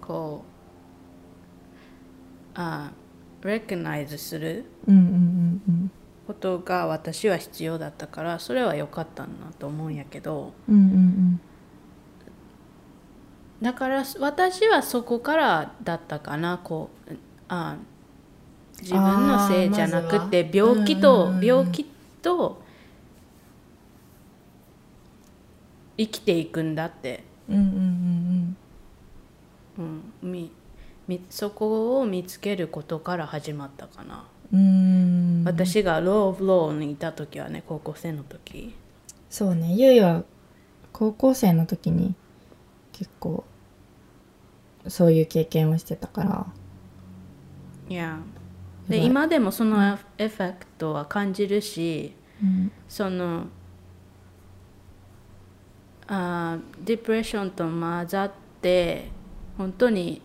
[0.01, 0.43] こ
[2.55, 2.91] うあ
[3.43, 5.91] レコナイズするうんうんうんうん。
[6.27, 11.41] ことが私は必要だったからそれは良かったなと思うんやけどうんうん。
[13.61, 17.00] だから私はそこからだったかなこう
[17.53, 17.75] あ
[18.81, 21.45] 自分のせいじゃなくて病気と、うんうんうん。
[21.45, 21.85] 病気
[22.21, 22.61] と
[25.97, 28.55] 生きていくんだって、うんうん
[29.77, 30.51] うんうん、み
[31.07, 34.23] みそこを見つけることから始まったかな、
[35.43, 38.73] 私が low of low にいた時はね高校生の時。
[39.29, 39.73] そうね。
[39.73, 40.23] ゆいは
[40.93, 42.15] 高校生の時に
[42.93, 43.43] 結構
[44.87, 46.47] そういう経験をしてたから
[47.91, 48.19] いやや
[48.87, 52.71] で今でもそのエフェクトは感じるしうん。
[52.87, 53.47] その
[56.07, 58.31] あーディプレッションと混ざっ
[58.61, 59.09] て
[59.57, 60.21] 本当に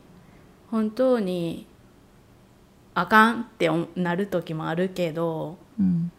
[0.70, 1.66] 本当に
[2.94, 6.12] あかんって思なる時もあるけどうん。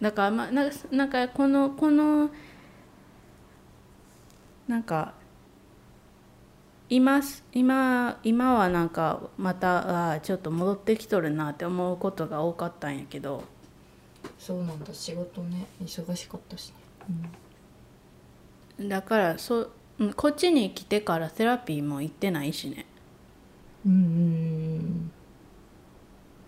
[0.00, 2.30] だからまあなんかこのこの
[4.68, 5.14] なんか
[6.88, 7.20] 今
[7.52, 13.42] 今今はなんかまたあーちょっと戻ってきとるなって思うことが多かったんやけど。
[14.38, 14.92] そうなんだ。
[14.92, 15.66] 仕事ね。
[15.82, 16.72] 忙しかったし
[18.78, 18.88] ね。
[18.88, 22.86] だからそうんこっちに来てからセラピーも行ってないしね。
[23.84, 25.10] うん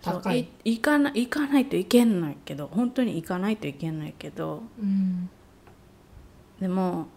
[0.01, 0.41] 高い。
[0.63, 2.67] い行かな行かないといけないけど。
[2.67, 4.63] 本当に行かないといけないけど。
[4.79, 5.29] うん。
[6.59, 7.07] でも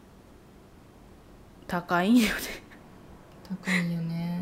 [1.67, 2.62] 高いんよね
[3.65, 4.41] 高いよね。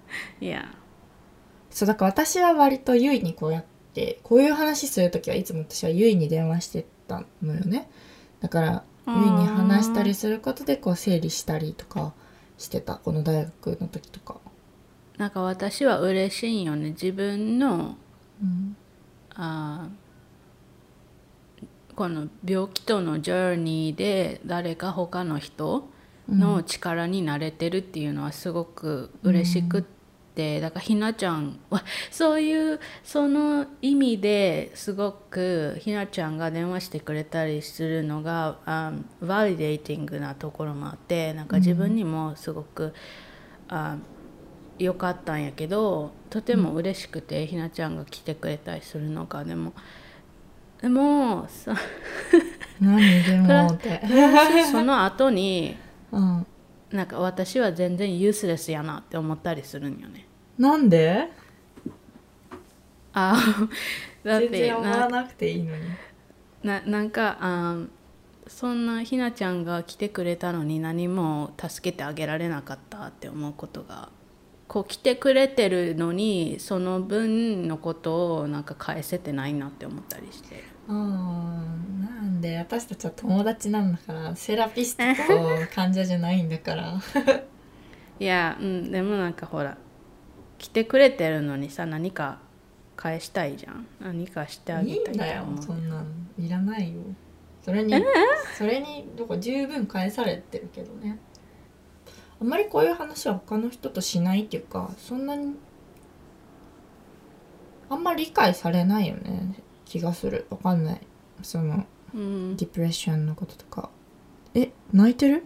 [0.40, 0.74] いや。
[1.70, 7.90] そうだから私は割とゆいにこうやってこういう話する時はいつも私はゆいに電話してたのよね。
[8.40, 12.12] だからゆいに話したりすることでこう整理したりとか
[12.58, 12.96] してた。
[12.96, 14.36] この大学の時とか。
[15.18, 16.90] なんか私は嬉しいんよね。
[16.90, 17.96] 自分の
[18.42, 18.76] うん。
[19.34, 20.02] あー
[21.94, 25.88] この病気とのジャーニーで誰か他の人
[26.28, 29.82] の力になれてるっていうのはすごく嬉しくっ
[30.34, 42.94] て、だからひなちゃんはそういうその意味ですごくひなちゃんが電話してくれたりするのがあバリデーティングなところもあってなんか自分にもすごく、
[43.68, 43.96] あ
[44.78, 49.74] 良かったんやけどとても嬉しくて、ひなちゃんが来てくれたりするのがでも
[50.80, 51.72] でもそ
[52.80, 54.00] 何でもって。
[54.70, 55.76] その後に
[56.12, 56.46] うん。
[56.92, 60.26] なんか私は全然ユースレスやなって思ったりするんよね。
[60.58, 61.28] なんで？
[63.14, 63.36] あ
[64.24, 65.82] だって全然思わななくていいのに。
[66.62, 67.76] ななんかあ
[68.46, 74.10] そんなひなちゃんが来てくれたのに何も助けてあげられなかったって思うことが
[74.68, 85.12] こう来てくれてるのにその分のことをなんか返せてないなって思ったりしてあーなんで私たちは友達なんだからセラピストと
[85.74, 87.00] 患者じゃないんだから。
[88.20, 89.76] いやうんでもなんかほら
[90.58, 92.38] 来てくれてるのにさ何か
[92.96, 93.86] 返したいじゃん。
[94.00, 96.06] 何かしてあいげたいいんだよそんなの
[96.38, 97.00] いらないよ。
[97.64, 97.94] それに
[98.56, 101.18] それにどこ十分返されてるけどね。
[102.40, 105.54] あんまりこういう話は他の人としないっていうかそんなに
[107.88, 109.54] あんまり理解されないよね
[109.92, 110.46] 気がする。
[110.48, 111.00] わかんない。
[111.42, 111.84] その
[112.14, 112.56] うん。
[112.56, 113.90] ディプレッションのこととか。
[114.54, 115.44] え泣いてる？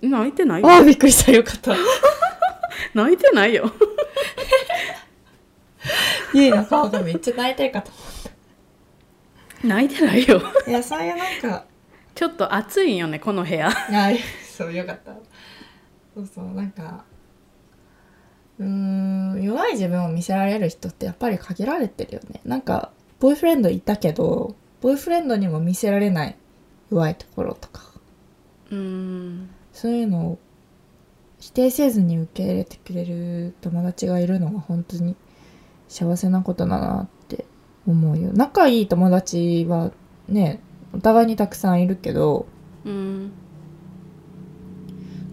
[0.00, 0.68] 泣いてないよ。
[0.70, 1.32] ああびっくりした。
[1.32, 1.74] よかった。
[2.94, 3.70] 泣いてないよ。
[6.32, 7.90] ゆ いの顔がめっちゃ泣いてるかと。
[9.62, 10.40] 泣いてないよ。
[10.66, 11.64] いやそういうなんか
[12.14, 13.68] ちょっと暑いんよねこの部屋。
[13.68, 13.74] あ
[14.56, 15.12] そうよかった。
[16.14, 17.04] そうそうなんか
[18.58, 22.40] うーん弱い自分を見せられる人ってやっぱり限られてるよね。
[22.44, 26.36] なんかボーイフレンドいたけどボーイフレンドにも見せられない
[26.90, 27.82] 弱いところとか。
[28.70, 30.38] うんそういうのを
[31.38, 35.16] 否定せずに受け入れてくれる友達がいるのが本当に
[35.88, 37.44] 幸せなことだなって
[37.86, 38.30] 思うよ。
[38.34, 39.92] 仲いい友達は
[40.28, 40.60] ね
[40.92, 42.46] お互いにたくさんいるけど
[42.84, 43.32] うん。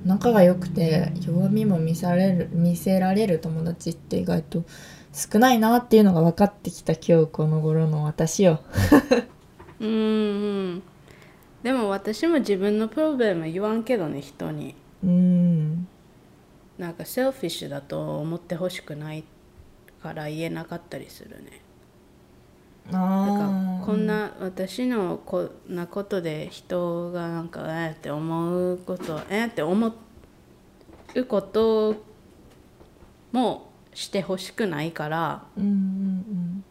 [0.06, 4.64] 仲が良くて弱みも見せられる見せられる友達って意外と
[5.16, 8.60] 少ないなっていうのが分かってきた今日この頃の私よ。
[9.80, 9.94] うんう
[10.74, 10.84] ん。
[11.64, 14.76] でも私も自分のプロブレム言わんけどね人に。
[15.02, 15.88] うん。
[16.78, 19.24] なんかセルフィッシュだと思ってほしくない
[20.04, 21.62] から言えなかったりするね。
[22.88, 29.94] だからあこんな私のこんなことで人がなんかえーって思うことえーって思
[31.16, 31.96] うこと
[33.32, 35.44] もしてほしくないから。
[35.58, 36.64] うんうん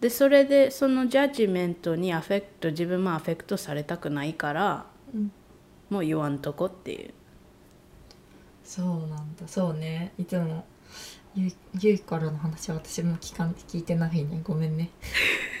[0.00, 5.30] でそれでそのジャッジメントにアフェクト自分もアフェクトされたくないから、うん。
[5.90, 7.14] もう言わんとこっていう。
[8.64, 9.46] そうなんだ。
[9.46, 10.12] そうね。
[10.18, 10.64] いつも
[11.36, 14.40] ゆいゆいからの話は私も聞かん聞いてないね。
[14.42, 14.90] ごめんね。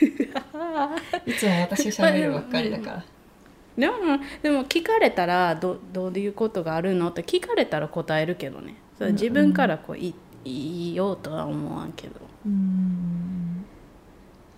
[1.24, 3.04] いつも私が喋るばっかりだから。
[3.78, 3.94] でも
[4.42, 7.10] でも聞かれたらどどういうことがあるの？
[7.10, 8.74] って聞かれたら答えるけどね。
[8.98, 12.14] それ自分からこう言い言おういようとは思わんけど。
[12.46, 13.64] うん。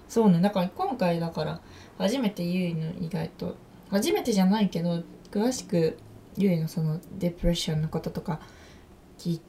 [0.08, 1.60] そうねだから今回だから
[1.98, 3.56] 初めてゆいの意外と
[3.90, 5.98] 初めてじゃないけど詳しく
[6.36, 8.40] ゆいのそのデプレッションのこととか
[9.18, 9.40] 聞い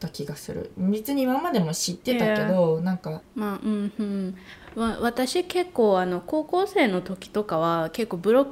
[0.00, 2.98] た気がする別に今までも知ってたけどなん。
[2.98, 3.92] かまあうん。
[3.96, 4.34] うん。
[5.00, 8.46] 私結構あの高校生の時とかは結構ブロッ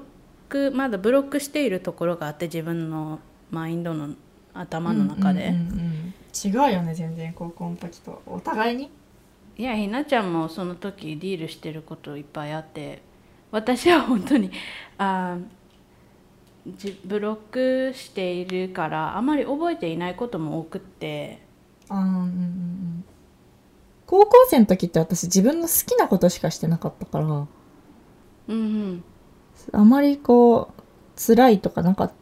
[0.48, 3.18] クまだブロックしているところがあって自分の
[3.50, 4.10] マインドの
[4.54, 5.54] 頭の中で、うん。
[5.54, 5.78] うん。
[5.78, 5.89] うん。
[6.32, 8.22] 違うよね全然高校の時と。
[8.26, 8.90] お互いに？
[9.56, 13.02] いやひなちゃんもその時ディールしてることいっぱいあって。
[13.50, 14.52] 私は本当に
[14.96, 15.36] あ
[17.04, 17.36] ブロッ
[17.90, 21.42] クしているからあまり覚えていないことも多くって。
[21.88, 23.04] あーうんうんうん。
[24.06, 27.24] 高校生の時って私自分の好きなことしかしてなかったから。
[27.24, 27.46] うん
[28.48, 29.04] うん。
[29.72, 30.82] あまりこう
[31.16, 32.14] 辛いとかなかった。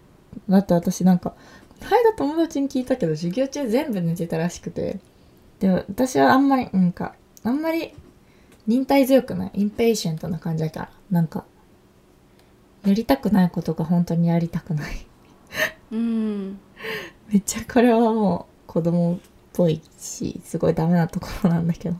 [0.48, 1.34] だって私なんか
[1.80, 5.00] 間友達に聞いたけど授業中全部寝てたらしくて。
[5.60, 7.92] で私はあんまりなんかあんまり
[8.66, 9.50] 忍耐強くない。
[9.54, 10.90] impatient な感じだから。
[11.10, 11.44] なんか
[12.86, 15.06] やりたくないことが本当にやりたくない。
[15.92, 16.60] うん。
[17.32, 19.18] めっちゃこれはもう子供っ
[19.52, 21.96] ぽいしすごいダメなところなんだけど。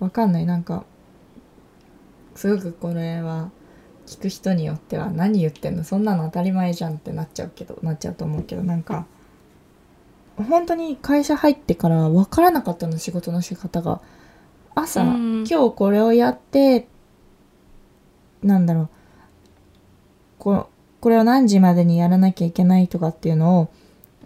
[0.00, 0.46] わかんない。
[0.46, 0.84] なんか
[2.34, 3.50] すごくこれは
[4.06, 5.84] 聞く人によっては何言ってんの？
[5.84, 9.06] そんなの当たり前じゃんってなっちゃうけどなっちゃうと思うけどなんか
[10.36, 14.00] 本当に会社入ってから分からなかったの仕事の仕方が。
[14.76, 15.44] 朝、うん。
[15.48, 16.88] 今日これをやって
[18.42, 18.88] なんだろう。
[20.38, 20.68] こ
[21.00, 23.72] これを何時までにやらなきゃいけないとかっていうのを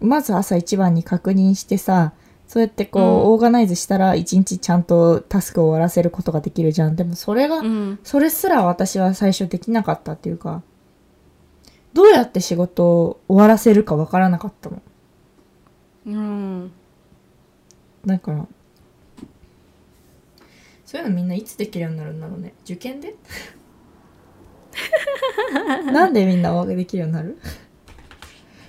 [0.00, 2.12] まず朝一番に確認してさ
[2.48, 3.32] そうやってこう、うん。
[3.34, 6.96] オーガナイズしたら一日ちゃんとタスクを終わらせることができるじゃん。
[6.96, 7.98] でもそれが、うん。
[8.02, 10.62] それすら私は最初できなかったっていうか
[11.92, 14.82] どうやって仕事を終わらせるかわからなかったの。
[16.06, 16.72] うん。
[18.06, 18.46] だから
[20.86, 22.54] そういうのみんないつできるようになるんだろうね。
[22.64, 23.14] 受験で？
[25.92, 27.36] なんでみんなできるようになる？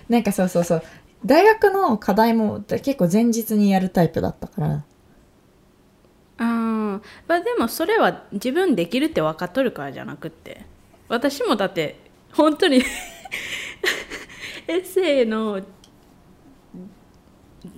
[0.09, 0.83] なんかそうそうそう
[1.25, 4.85] 大学の課題も結構前日にやるタイプだったから。
[6.37, 7.01] あー。
[7.27, 10.65] まあでもそれは自分できるって分かっとるからじゃなくって。
[11.09, 11.99] 私もだって
[12.31, 12.77] 本当に
[14.67, 15.59] エッセイの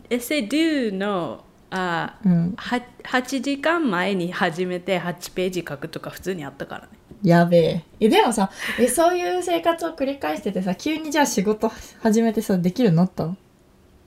[0.10, 2.54] エッセイ do のあうん。
[2.58, 6.90] は8時間前に始めて8ページ書くとか普通にあったからね
[7.24, 7.84] やべえ。
[8.00, 8.50] えでもさ
[8.80, 13.38] えそういう生活を繰り返しててさ急にじゃあ仕事始めてさできるようになったの？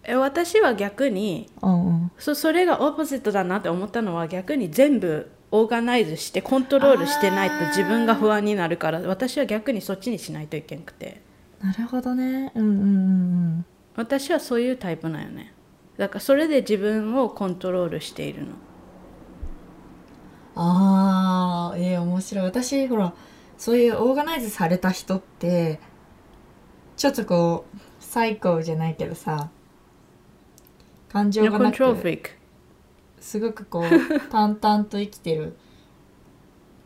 [0.03, 2.11] え私は逆にうんうん。
[2.19, 11.23] そそれがオポジットだなって思ったのは逆に全部オーガナイズしてコントロールしてないと自分が不安になるから私は逆にそっちにしないといけなくて。
[11.63, 12.53] なるほどね。
[12.55, 12.89] うんうんうんう
[13.61, 13.65] ん。
[13.97, 15.55] 私はそういうタイプなんよね。
[15.97, 18.49] だからそれで自分をコントロールしているの
[20.55, 22.45] あーえー、面白い。
[22.45, 23.15] 私ほら
[23.59, 25.81] そういうオーガナイズされた人って
[26.97, 29.51] ちょっとこうサイコじゃないけどさ
[31.09, 31.79] 感情がなく
[33.21, 33.85] すごくこう
[34.31, 35.57] 淡々と生きてる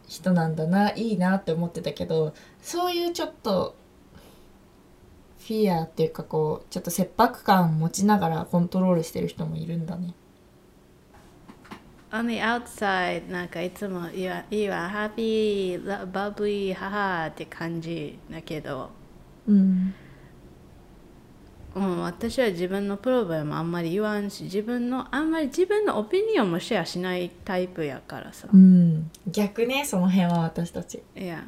[0.06, 3.74] 人なんだないいなって思ってたけどそういうちょっと
[5.38, 10.14] フィアっていうかこうちょっと切迫感持ちながらコントロールしてる人もいるんだね
[12.10, 18.90] On the outside なんかいつもいいわいいわハッピーバブリーハハって感じだけど。
[19.46, 19.94] うん。
[21.74, 29.10] うん、私は自分のプロブレムあんまり言わんし自分のあんまり自分のオピニオンもシェアしないタイプやからさ、うん。
[29.26, 31.02] 逆ねその辺は私たち。
[31.14, 31.44] いや。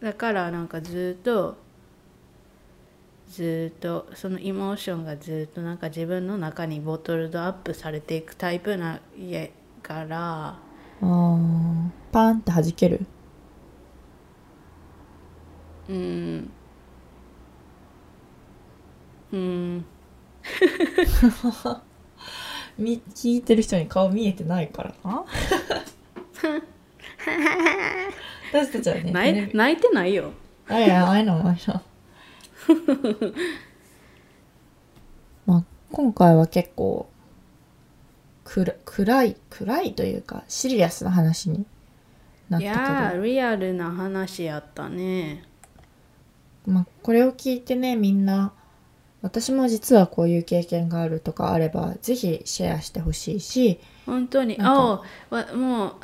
[0.00, 1.56] だからなんかずっと
[3.28, 9.48] ずっとそのエモーションがずっとなんか自分の中にボトルドアップされていくタイプなや
[9.82, 10.58] から。
[11.00, 11.10] パー
[12.34, 13.04] ンって弾ける？
[15.88, 16.50] うん。
[19.32, 19.84] うん。
[22.78, 25.24] み聞いてる人に顔見えてないからな。
[28.52, 30.30] 私たちはね泣い泣いてないよ。
[30.68, 31.82] あいや、あいの、あいの。
[35.46, 37.08] まあ、今回は結構、
[38.44, 41.64] 暗い、暗いというか、シリアスな話に
[42.48, 45.44] なっいたやーリアルな話やったね。
[46.64, 48.52] けど、まあ、これを聞いてね、みんな、
[49.22, 54.56] 私も実はこういう経験があるとかあれば、ぜひシェアしてほしいし、本当に。
[54.60, 55.94] あわもう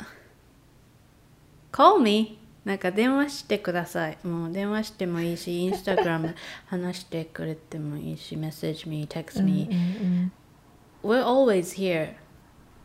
[1.71, 4.17] call me なんか電話してください。
[4.23, 6.35] もう電話してもいいしインスタグラム
[6.67, 9.75] 話してくれてもいいし message me text うん me、うんう
[10.25, 10.31] ん。
[11.03, 12.13] We're always here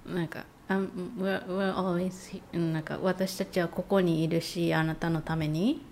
[0.06, 5.84] なんか、we're, we're always なんか私たちはここにいるしあなたのために。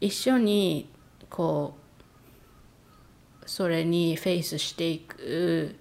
[0.00, 0.90] 一緒に
[1.30, 1.76] こ
[3.42, 5.76] うそれにフェイスしていく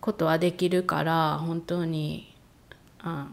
[0.00, 2.36] ことはできるから本当に
[2.98, 3.28] あ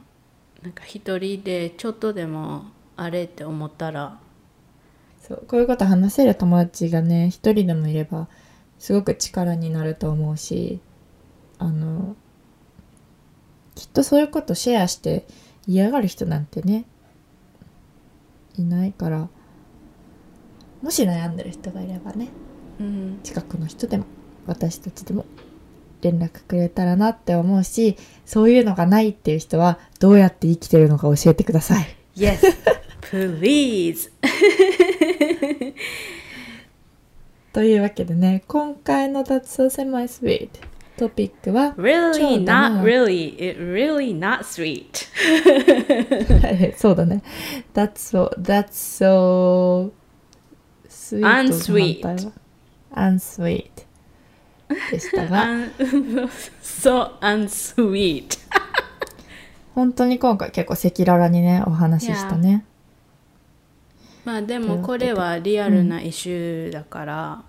[0.62, 2.66] なんか一人でちょっとでも
[2.96, 4.20] あれって思ったら。
[5.20, 8.30] そうこういうこと話せる友達がね一人でもいれば
[8.80, 10.80] すごく力になると思うし
[11.58, 12.16] あの
[13.98, 15.26] とそういうことシェアして
[15.66, 16.86] 嫌がる人なんてね
[18.56, 19.28] いないから
[20.84, 22.28] もし悩んでる人がいればね
[22.80, 23.20] うん。
[23.24, 24.06] 近くの人でも
[24.46, 25.26] 私たちでも
[26.02, 31.88] 連絡くれたらなって思うしそういうのがないっていう人はどうやって生きてるのか教えてください。
[32.16, 32.40] Yes
[33.02, 34.12] please.
[37.52, 40.60] というわけでね今回の「脱走狭いスイート」
[40.98, 43.36] トピックは Really そうだ not な really.
[43.36, 45.08] It really not sweet.
[46.78, 47.22] そうだね
[47.74, 49.92] That's so That's so
[50.90, 52.32] sweet の Unsweet
[52.96, 53.70] unsweet
[54.92, 55.46] でしたが
[56.62, 58.40] so unsweet.
[59.76, 62.66] 本当に今回結構赤裸々にねお話ししたね
[64.26, 67.44] まあでもこれはリアルなイシューだから、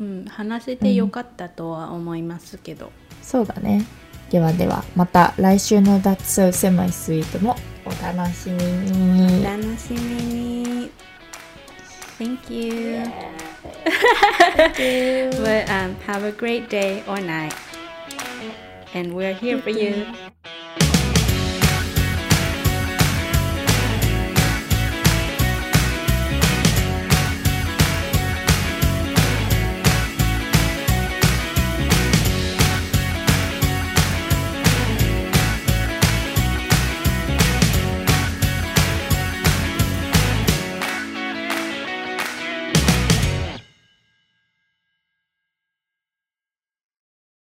[0.00, 2.92] うん、話せてよかったとは思いますけど。
[3.22, 3.84] そうだね
[4.30, 10.90] ではではまた来週の semi-sweet もお楽しみに楽しみに。
[12.18, 13.04] Thank you.
[15.40, 17.54] But um, have a great day or night.
[18.92, 20.04] And we're here for you.